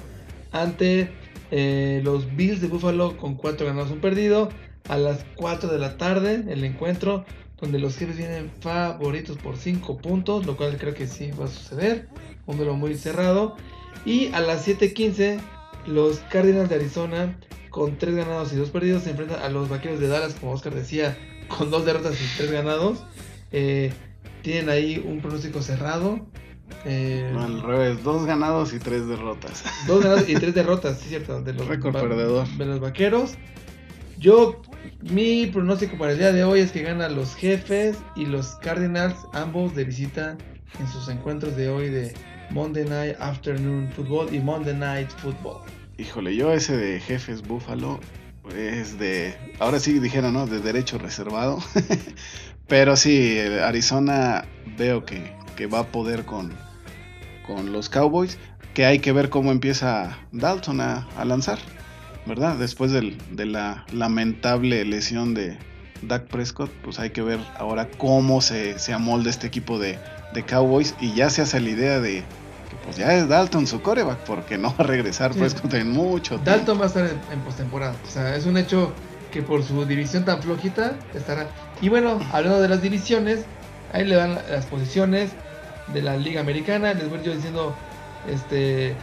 [0.54, 1.12] ante
[1.52, 4.48] eh, los Bills de Buffalo con 4 ganados, un perdido.
[4.88, 7.26] A las 4 de la tarde el encuentro
[7.60, 11.50] donde los jefes vienen favoritos por 5 puntos, lo cual creo que sí va a
[11.50, 12.08] suceder.
[12.46, 13.58] Un duelo muy cerrado.
[14.06, 15.42] Y a las 7:15,
[15.88, 17.38] los Cardinals de Arizona,
[17.70, 20.74] con 3 ganados y 2 perdidos, se enfrentan a los Vaqueros de Dallas, como Oscar
[20.74, 21.18] decía,
[21.48, 23.04] con 2 derrotas y 3 ganados.
[23.52, 23.92] Eh,
[24.42, 26.26] tienen ahí un pronóstico cerrado.
[26.86, 29.64] Eh, al revés, 2 ganados y 3 derrotas.
[29.88, 31.42] 2 ganados y 3 derrotas, sí, cierto.
[31.42, 32.48] De los, Récord perdedor.
[32.58, 33.36] De los Vaqueros.
[34.20, 34.62] Yo,
[35.02, 39.16] mi pronóstico para el día de hoy es que ganan los jefes y los Cardinals,
[39.34, 40.38] ambos de visita
[40.80, 42.14] en sus encuentros de hoy de
[42.50, 45.62] Monday Night Afternoon Football y Monday Night Football.
[46.00, 48.00] Híjole, yo ese de Jefes Búfalo
[48.56, 50.46] es de, ahora sí dijera, ¿no?
[50.46, 51.58] De derecho reservado.
[52.68, 54.46] Pero sí, Arizona
[54.78, 55.36] veo que,
[55.66, 56.54] va a poder con,
[57.48, 58.38] con los Cowboys,
[58.76, 61.58] que hay que ver cómo empieza Dalton a, lanzar,
[62.28, 62.58] ¿verdad?
[62.58, 65.58] Después de la lamentable lesión de
[66.04, 69.98] Dak Prescott, pues hay que ver ahora cómo se, se amolda este equipo de,
[70.36, 72.47] de Cowboys y ya se hace la idea de que
[72.88, 76.80] pues ya es Dalton su coreback porque no va a regresar pues en mucho Dalton
[76.80, 78.94] va a estar en, postemporada, o sea, es un hecho
[79.32, 81.50] que por su división tan flojita estará.
[81.82, 83.46] Y bueno, hablando de las divisiones,
[83.92, 85.32] ahí le dan las posiciones
[85.94, 87.76] de la Liga Americana, les voy yo diciendo
[88.28, 88.96] este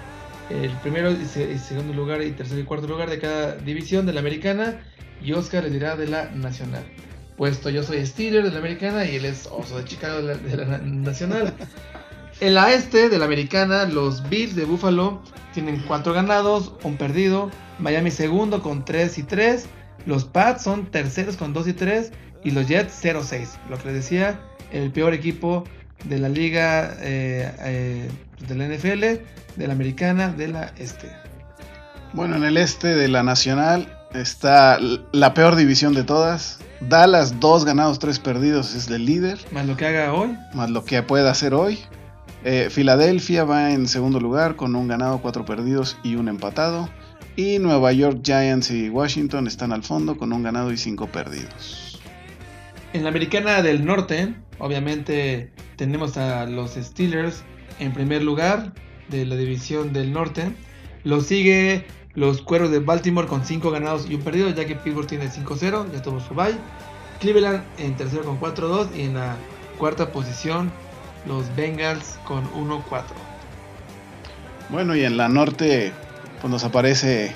[0.51, 1.24] el primero y,
[1.59, 4.80] segundo lugar y tercer y cuarto lugar de cada división de la americana
[5.22, 6.85] y Oscar le dirá de la nacional.
[7.37, 10.78] Puesto yo soy Steeler de la americana y él es Oso de Chicago de la,
[10.78, 11.55] nacional.
[12.45, 15.22] En la este de la americana, los Bills de Buffalo
[15.55, 17.51] tienen cuatro ganados, un perdido.
[17.78, 19.64] Miami segundo con 3 y 3.
[20.05, 22.12] Los Pats son terceros con 2 y 3.
[22.45, 23.49] Y los Jets 0-6.
[23.70, 24.38] Lo que les decía,
[24.72, 25.64] el peor equipo
[26.05, 28.11] de la liga eh, eh,
[28.47, 29.01] de la NFL,
[29.57, 31.11] de la americana, de la este.
[32.12, 34.78] Bueno, en el este de la nacional está
[35.12, 36.59] la peor división de todas.
[36.82, 39.38] Dallas, dos ganados, tres perdidos, es el líder.
[39.51, 40.36] Más lo que haga hoy.
[40.53, 41.78] Más lo que pueda hacer hoy.
[42.45, 46.90] Eh, Filadelfia va en segundo lugar con un ganado, cuatro perdidos y un empatado.
[47.36, 51.99] Y Nueva York Giants y Washington están al fondo con un ganado y cinco perdidos.
[52.92, 57.42] En la americana del norte, obviamente tenemos a los Steelers
[57.80, 58.74] en primer lugar
[59.09, 60.53] de la división del norte.
[61.03, 65.09] Lo sigue los Cueros de Baltimore con 5 ganados y un perdido, ya que Pittsburgh
[65.09, 66.55] tiene 5-0, ya tuvo su bye.
[67.20, 69.36] Cleveland en tercero con 4-2 y en la
[69.78, 70.70] cuarta posición
[71.26, 73.02] los Bengals con 1-4.
[74.70, 75.92] Bueno, y en la norte
[76.40, 77.32] pues nos aparece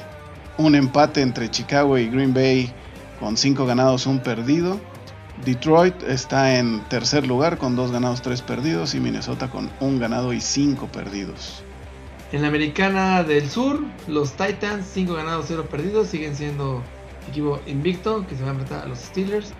[0.57, 2.73] un empate entre Chicago y Green Bay
[3.21, 4.81] con 5 ganados, un perdido.
[5.45, 10.33] Detroit está en tercer lugar con 2 ganados, 3 perdidos y Minnesota con 1 ganado
[10.33, 11.63] y 5 perdidos.
[12.33, 16.83] En la americana del sur, los Titans, 5 ganados, 0 perdidos, siguen siendo
[17.29, 19.53] equipo invicto que se va a enfrentar a los Steelers.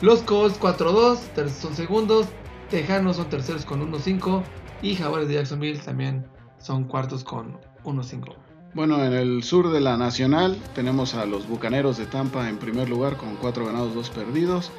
[0.00, 1.18] Los Colts 4-2,
[1.50, 2.26] son segundos.
[2.70, 4.42] Tejanos son terceros con 1-5.
[4.82, 6.26] Y Jaguares de Jacksonville también
[6.58, 8.34] son cuartos con 1-5.
[8.74, 12.90] Bueno, en el sur de la Nacional tenemos a los Bucaneros de Tampa en primer
[12.90, 14.70] lugar con 4 ganados, 2 perdidos.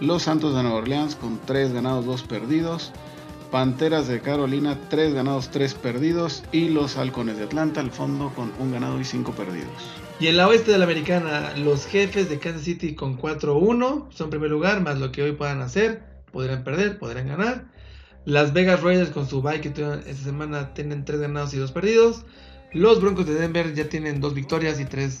[0.00, 2.92] Los Santos de Nueva Orleans con 3 ganados, 2 perdidos.
[3.50, 6.44] Panteras de Carolina, 3 ganados, 3 perdidos.
[6.52, 9.68] Y los Halcones de Atlanta al fondo con un ganado y 5 perdidos.
[10.20, 14.30] Y en la oeste de la americana, los jefes de Kansas City con 4-1 son
[14.30, 16.11] primer lugar, más lo que hoy puedan hacer.
[16.32, 17.64] Podrían perder, podrían ganar.
[18.24, 21.72] Las Vegas Raiders con su bye que tuvieron esta semana tienen 3 ganados y 2
[21.72, 22.24] perdidos.
[22.72, 25.20] Los Broncos de Denver ya tienen 2 victorias y 3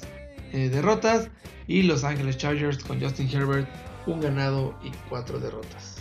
[0.52, 1.28] eh, derrotas.
[1.66, 3.68] Y Los Angeles Chargers con Justin Herbert,
[4.06, 5.96] un ganado y 4 derrotas.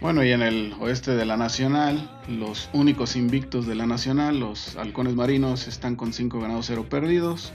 [0.00, 4.76] Bueno, y en el oeste de la Nacional, los únicos invictos de la Nacional, los
[4.76, 7.52] Halcones Marinos, están con 5 ganados, 0 perdidos.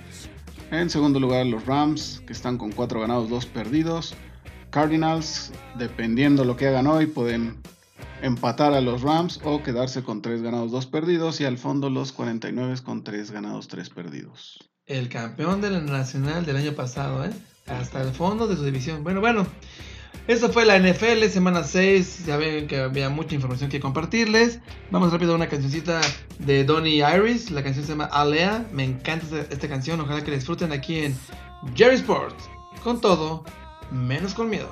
[0.69, 4.15] En segundo lugar, los Rams, que están con 4 ganados, 2 perdidos.
[4.75, 7.55] Cardinals, dependiendo lo que hagan hoy, pueden
[8.21, 11.39] empatar a los Rams o quedarse con 3 ganados, 2 perdidos.
[11.39, 14.69] Y al fondo, los 49 con 3 ganados, 3 perdidos.
[14.85, 17.31] El campeón de la Nacional del año pasado, ¿eh?
[17.67, 19.01] Hasta el fondo de su división.
[19.01, 19.47] Bueno, bueno.
[20.27, 22.25] Esta fue la NFL, semana 6.
[22.25, 24.59] Ya ven que había mucha información que compartirles.
[24.91, 26.01] Vamos rápido a una cancioncita
[26.39, 27.49] de Donny Iris.
[27.49, 28.65] La canción se llama Alea.
[28.73, 30.01] Me encanta esta, canción.
[30.01, 31.17] Ojalá que disfruten aquí en
[31.75, 32.49] Jerry Sports.
[32.83, 33.45] Con todo,
[33.91, 34.69] menos con miedo.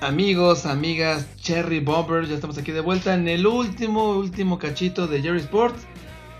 [0.00, 5.22] Amigos, amigas, Cherry Bombers, ya estamos aquí de vuelta en el último, último cachito de
[5.22, 5.86] Jerry Sports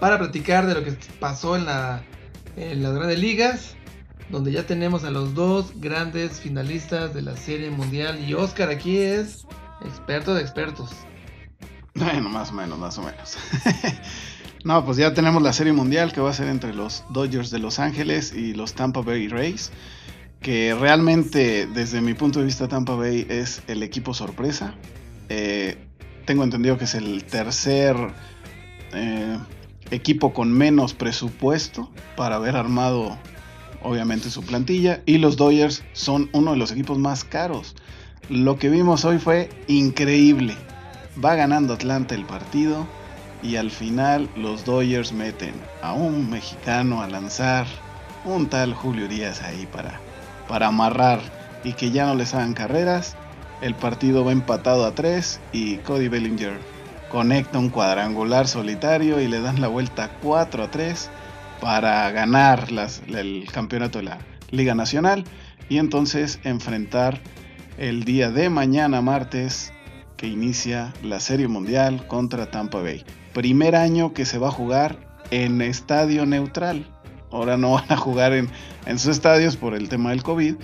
[0.01, 2.03] para platicar de lo que pasó en la
[2.57, 3.77] en las grandes ligas,
[4.29, 8.21] donde ya tenemos a los dos grandes finalistas de la Serie Mundial.
[8.21, 9.47] Y Oscar aquí es
[9.85, 10.91] experto de expertos.
[11.95, 13.37] Bueno, más o menos, más o menos.
[14.65, 17.59] no, pues ya tenemos la Serie Mundial que va a ser entre los Dodgers de
[17.59, 19.71] Los Ángeles y los Tampa Bay Rays.
[20.41, 24.75] Que realmente, desde mi punto de vista, Tampa Bay es el equipo sorpresa.
[25.29, 25.77] Eh,
[26.25, 27.95] tengo entendido que es el tercer
[28.95, 29.39] eh,
[29.91, 33.19] equipo con menos presupuesto para haber armado
[33.83, 37.77] obviamente su plantilla y los Dodgers son uno de los equipos más caros.
[38.31, 40.57] Lo que vimos hoy fue increíble.
[41.23, 42.87] Va ganando Atlanta el partido
[43.45, 47.67] y al final los Dodgers meten a un mexicano a lanzar,
[48.25, 50.01] un tal Julio Díaz ahí para,
[50.49, 51.21] para amarrar
[51.63, 53.17] y que ya no les hagan carreras.
[53.61, 56.59] El partido va empatado a 3 y Cody Bellinger
[57.11, 61.11] conecta un cuadrangular solitario y le dan la vuelta 4 a 3
[61.61, 62.69] para ganar
[63.09, 64.19] el campeonato de la
[64.51, 65.25] Liga Nacional
[65.69, 67.21] y entonces enfrentar
[67.77, 69.73] el día de mañana martes
[70.17, 73.05] que inicia la Serie Mundial contra Tampa Bay.
[73.35, 74.97] Primer año que se va a jugar
[75.31, 76.87] en estadio neutral.
[77.31, 78.49] Ahora no van a jugar en,
[78.87, 80.55] en sus estadios por el tema del COVID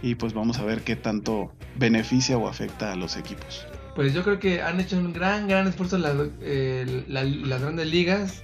[0.00, 4.22] y pues vamos a ver qué tanto beneficia o afecta a los equipos pues yo
[4.22, 5.98] creo que han hecho un gran, gran esfuerzo
[6.40, 8.42] eh, las grandes ligas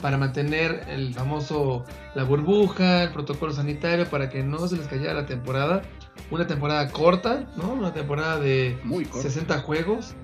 [0.00, 1.84] para mantener el famoso,
[2.14, 5.82] la burbuja, el protocolo sanitario, para que no se les cayera la temporada.
[6.30, 7.74] Una temporada corta, ¿no?
[7.74, 8.76] Una temporada de
[9.12, 10.14] 60 juegos.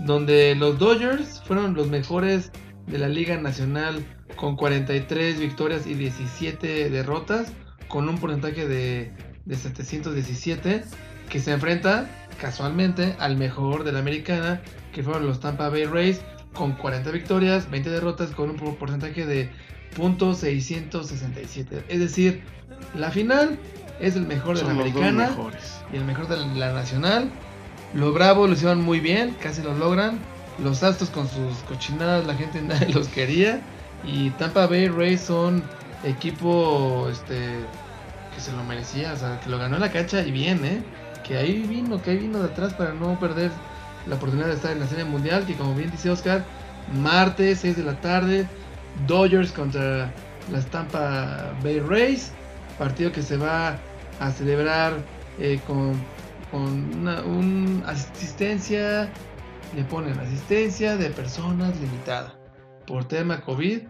[0.00, 2.52] Donde los Dodgers fueron los mejores
[2.86, 4.04] de la Liga Nacional
[4.36, 7.52] con 43 victorias y 17 derrotas,
[7.88, 9.12] con un porcentaje de,
[9.44, 10.84] de 717,
[11.28, 12.08] que se enfrenta
[12.40, 14.60] casualmente al mejor de la americana,
[14.92, 16.20] que fueron los Tampa Bay Rays,
[16.54, 19.50] con 40 victorias, 20 derrotas, con un porcentaje de
[19.96, 21.84] .667.
[21.88, 22.42] Es decir,
[22.94, 23.58] la final
[24.00, 25.30] es el mejor de la americana
[25.92, 27.30] y el mejor de la, nacional.
[27.94, 30.18] Los Bravos lo hicieron muy bien, casi lo logran.
[30.62, 33.60] Los Astros con sus cochinadas, la gente nadie los quería.
[34.04, 35.62] Y Tampa Bay Rays son
[36.04, 37.36] equipo este
[38.34, 40.82] que se lo merecía, o sea, que lo ganó en la cancha y bien, ¿eh?
[41.26, 43.50] Que ahí vino, que ahí vino de atrás para no perder
[44.06, 46.44] la oportunidad de estar en la Serie Mundial, que como bien dice Oscar,
[47.02, 48.46] martes 6 de la tarde,
[49.06, 50.12] Dodgers contra
[50.52, 52.32] las Tampa Bay Rays,
[52.78, 53.76] partido que se va
[54.20, 54.94] a celebrar
[55.38, 56.00] eh, con,
[56.52, 59.10] una asistencia,
[59.74, 62.34] le ponen asistencia de personas limitada
[62.86, 63.80] por tema COVID.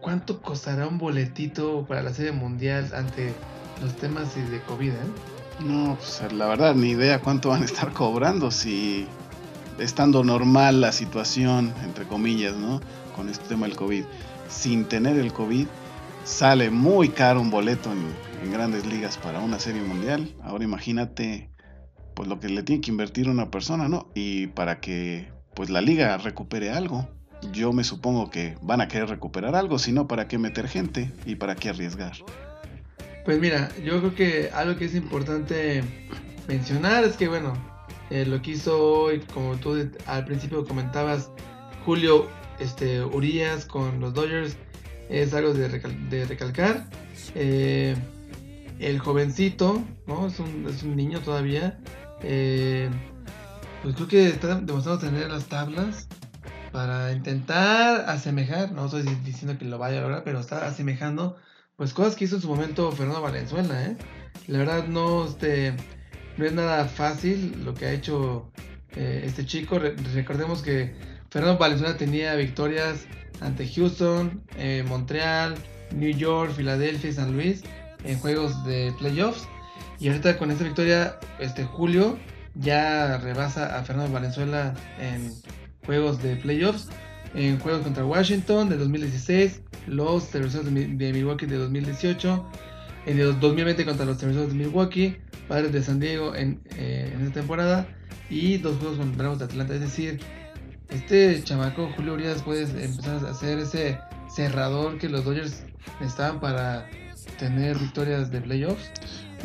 [0.00, 3.34] ¿Cuánto costará un boletito para la Serie Mundial ante
[3.82, 4.90] los temas de COVID?
[4.90, 5.64] Eh?
[5.64, 9.08] No, pues la verdad, ni idea cuánto van a estar cobrando si
[9.78, 12.80] estando normal la situación, entre comillas, ¿no?
[13.16, 14.04] Con este tema del COVID
[14.48, 15.66] sin tener el COVID,
[16.24, 20.32] sale muy caro un boleto en, grandes ligas para una serie mundial.
[20.42, 21.50] Ahora imagínate
[22.18, 24.08] pues lo que le tiene que invertir una persona, ¿no?
[24.12, 27.08] Y para que pues la liga recupere algo.
[27.52, 31.12] Yo me supongo que van a querer recuperar algo, si no, ¿para qué meter gente
[31.26, 32.14] y para qué arriesgar?
[33.24, 35.84] Pues mira, yo creo que algo que es importante
[36.48, 37.52] mencionar es que, bueno,
[38.10, 41.30] eh, lo que hizo hoy, como tú al principio comentabas,
[41.86, 42.26] Julio
[42.58, 44.56] este, Urias con los Dodgers
[45.08, 46.90] es algo de, recalcar.
[47.36, 47.94] Eh,
[48.78, 50.26] el jovencito, ¿no?
[50.26, 51.78] Es un, niño todavía.
[52.22, 52.90] Eh,
[53.82, 56.08] pues creo que está demostrando tener las tablas
[56.72, 61.36] para intentar asemejar, no estoy diciendo que lo vaya a lograr, pero está asemejando
[61.76, 63.96] pues cosas que hizo en su momento Fernando Valenzuela, ¿eh?
[64.48, 65.74] La verdad no, este,
[66.36, 68.50] no es nada fácil lo que ha hecho
[68.96, 69.78] eh, este chico.
[70.14, 70.94] recordemos que
[71.30, 73.06] Fernando Valenzuela tenía victorias
[73.40, 75.54] ante Houston, eh, Montreal,
[75.94, 77.62] New York, Filadelfia y San Luis
[78.04, 79.48] en juegos de playoffs.
[80.00, 82.18] Y ahorita con esta victoria, este Julio
[82.54, 85.32] ya rebasa a Fernando Valenzuela en
[85.84, 86.88] juegos de playoffs.
[87.34, 92.46] En juegos contra Washington de 2016, los Cerveceros de Milwaukee de 2018,
[93.06, 97.20] en el 2020 contra los Cerveceros de Milwaukee, Padres de San Diego en, eh, en
[97.22, 97.86] esta temporada
[98.30, 99.74] y dos juegos contra Bravos de Atlanta.
[99.74, 100.20] Es decir,
[100.88, 103.98] este chamaco Julio Urias puede empezar a hacer ese
[104.34, 105.64] cerrador que los Dodgers
[106.00, 106.88] necesitaban para
[107.38, 108.90] tener victorias de playoffs.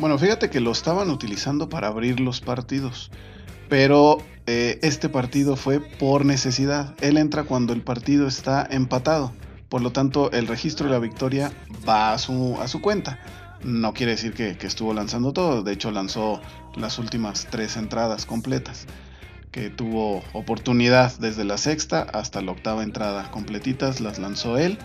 [0.00, 3.10] Bueno, fíjate que lo estaban utilizando para abrir los partidos,
[3.68, 6.94] pero eh, este partido fue por necesidad.
[7.00, 9.32] Él entra cuando el partido está empatado,
[9.68, 11.52] por lo tanto el registro de la victoria
[11.88, 13.20] va a su, a su cuenta.
[13.62, 16.40] No quiere decir que estuvo lanzando todo, de hecho lanzó
[16.76, 18.86] las últimas tres entradas completas
[19.54, 24.78] que tuvo oportunidad desde la sexta hasta la octava entrada completitas, las lanzó él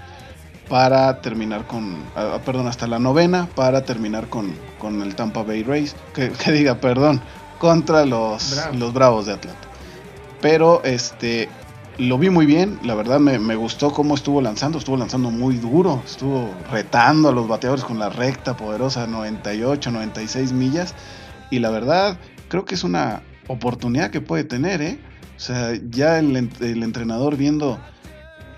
[0.70, 5.44] para terminar con, ah, ah, perdón, hasta la novena para terminar con, con el Tampa
[5.44, 7.22] Bay Rays, que, diga, perdón,
[7.58, 9.68] contra los, los Bravos de Atlanta.
[10.42, 11.50] Pero este,
[11.98, 15.58] lo vi muy bien, la verdad me, me, gustó cómo estuvo lanzando, estuvo lanzando muy
[15.58, 20.96] duro, estuvo retando a los bateadores con la recta poderosa 98, 96 millas
[21.50, 22.18] y la verdad
[22.48, 25.00] creo que es una oportunidad que puede tener, ¿eh?
[25.36, 27.80] O sea, ya el, entrenador viendo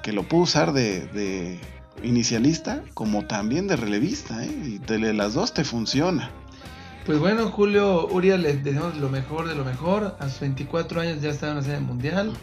[0.01, 1.59] que lo pudo usar de,
[2.03, 4.51] inicialista como también de relevista, ¿eh?
[4.65, 6.31] Y de las dos te funciona.
[7.05, 10.15] Pues bueno, Julio Urias le deseamos lo mejor de lo mejor.
[10.19, 12.33] A sus 24 años ya está en la serie mundial.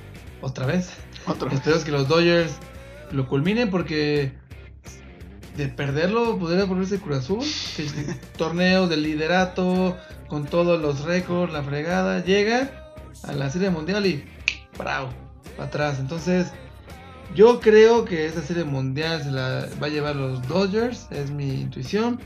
[0.41, 0.91] Otra vez.
[1.27, 2.53] Otra Esperemos que los Dodgers
[3.13, 4.33] lo culminen porque
[5.57, 7.45] de perderlo podría volverse Cruz Azul.
[7.77, 9.97] Que torneo de liderato,
[10.29, 12.93] con todos los récords, la fregada, llega
[13.25, 14.25] a la serie mundial y
[14.77, 15.11] bravo,
[15.57, 15.99] para atrás.
[16.01, 16.53] Entonces,
[17.35, 21.49] yo creo que esa serie mundial se la va a llevar los Dodgers, es mi
[21.49, 22.21] intuición.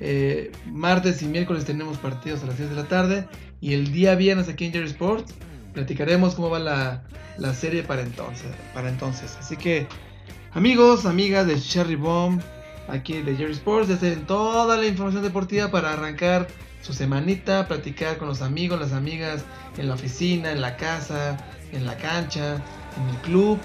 [0.00, 3.28] Eh, martes y miércoles tenemos partidos a las 6 de la tarde
[3.60, 5.34] y el día viernes aquí en Jerry Sports
[5.72, 7.04] platicaremos cómo va la,
[7.38, 9.36] la serie para entonces, para entonces.
[9.38, 9.86] Así que,
[10.52, 12.40] amigos, amigas de Cherry Bomb,
[12.88, 16.46] aquí de Jerry Sports, ya tienen toda la información deportiva para arrancar
[16.80, 19.44] su semanita, platicar con los amigos, las amigas,
[19.78, 21.36] en la oficina, en la casa,
[21.72, 22.62] en la cancha,
[22.96, 23.58] en el club,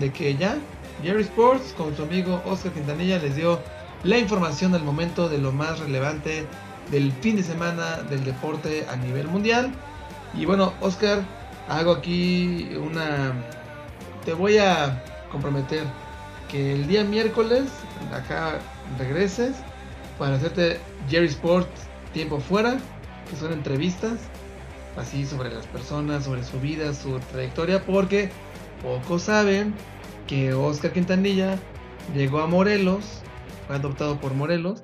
[0.00, 0.56] de que ya
[1.02, 3.60] Jerry Sports con su amigo Oscar Quintanilla les dio
[4.02, 6.46] la información del momento de lo más relevante
[6.90, 9.72] del fin de semana del deporte a nivel mundial.
[10.34, 11.22] Y bueno, Oscar,
[11.68, 13.32] hago aquí una...
[14.24, 15.84] Te voy a comprometer
[16.50, 17.64] que el día miércoles
[18.12, 18.58] acá
[18.98, 19.56] regreses
[20.18, 20.78] para hacerte
[21.08, 21.68] Jerry Sport
[22.12, 22.78] tiempo fuera,
[23.28, 24.20] que son entrevistas
[24.96, 28.30] así sobre las personas, sobre su vida, su trayectoria, porque
[28.84, 29.74] pocos saben
[30.28, 31.58] que Oscar Quintanilla
[32.14, 33.22] llegó a Morelos,
[33.66, 34.82] fue adoptado por Morelos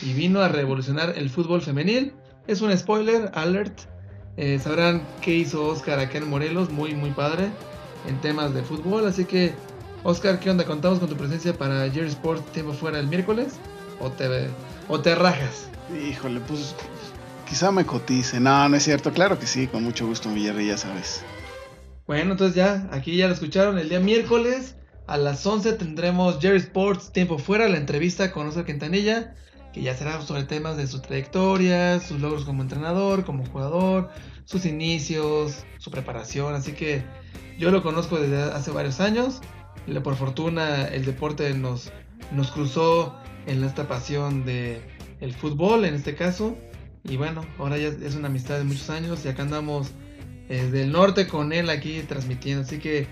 [0.00, 2.14] y vino a revolucionar el fútbol femenil.
[2.46, 3.80] Es un spoiler, alert.
[4.36, 7.50] Eh, sabrán qué hizo Oscar acá en Morelos, muy muy padre
[8.06, 9.06] en temas de fútbol.
[9.06, 9.52] Así que,
[10.04, 10.64] Oscar, ¿qué onda?
[10.64, 13.54] ¿Contamos con tu presencia para Jerry Sport tiempo fuera el miércoles?
[13.98, 14.48] ¿O te,
[14.88, 15.68] o te rajas?
[16.08, 16.74] Híjole, pues
[17.48, 18.38] quizá me cotice.
[18.38, 19.12] No, no es cierto.
[19.12, 21.22] Claro que sí, con mucho gusto, mi Jerry, ya sabes.
[22.10, 23.78] Bueno, entonces ya, aquí ya lo escucharon.
[23.78, 24.74] El día miércoles
[25.06, 29.36] a las 11 tendremos Jerry Sports Tiempo Fuera, la entrevista con Oscar Quintanilla,
[29.72, 34.10] que ya será sobre temas de su trayectoria, sus logros como entrenador, como jugador,
[34.44, 36.56] sus inicios, su preparación.
[36.56, 37.04] Así que
[37.60, 39.40] yo lo conozco desde hace varios años.
[40.02, 41.92] Por fortuna el deporte nos,
[42.32, 43.14] nos cruzó
[43.46, 44.82] en esta pasión de
[45.20, 46.58] el fútbol en este caso.
[47.04, 49.92] Y bueno, ahora ya es una amistad de muchos años y acá andamos
[50.50, 52.64] eh, del norte con él aquí transmitiendo.
[52.64, 53.06] Así que,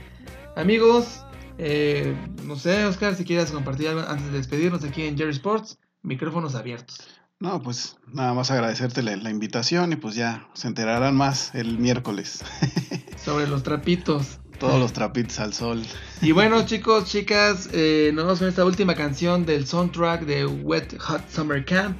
[0.56, 1.24] amigos,
[1.56, 5.78] eh, no sé, Oscar, si quieres compartir algo antes de despedirnos aquí en Jerry Sports,
[6.02, 6.98] micrófonos abiertos.
[7.38, 12.42] No, pues nada más agradecerte la, invitación y pues ya se enterarán más el miércoles.
[13.24, 14.40] Sobre los trapitos.
[14.58, 15.84] Todos los trapitos al sol.
[16.20, 20.98] Y bueno, chicos, chicas, eh, nos vamos con esta última canción del soundtrack de Wet
[20.98, 21.96] Hot Summer Camp.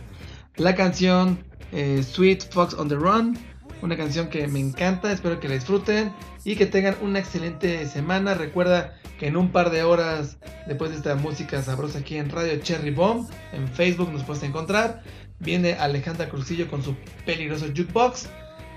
[0.56, 1.38] La canción
[1.70, 3.38] Sweet Fox on the Run
[3.82, 6.12] una canción que me encanta, espero que la disfruten
[6.44, 8.34] y que tengan una excelente semana.
[8.34, 12.58] Recuerda que en un par de horas después de esta música sabrosa aquí en Radio
[12.60, 15.02] Cherry Bomb, en Facebook nos puedes encontrar.
[15.40, 18.28] Viene Alejandra Cruzillo con su peligroso jukebox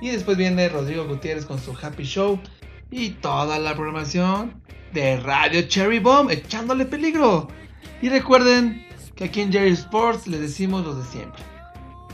[0.02, 2.40] y después viene Rodrigo Gutiérrez con su Happy Show
[2.92, 4.62] y toda la programación
[4.94, 7.48] de Radio Cherry Bomb echándole peligro.
[8.02, 8.86] Y recuerden
[9.16, 11.42] que aquí en Jerry Sports les decimos lo de siempre.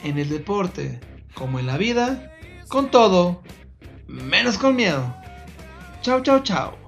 [0.03, 0.99] En el deporte,
[1.33, 2.31] como en la vida,
[2.67, 3.41] con todo,
[4.07, 5.13] menos con miedo.
[6.01, 6.86] Chao, chao, chao.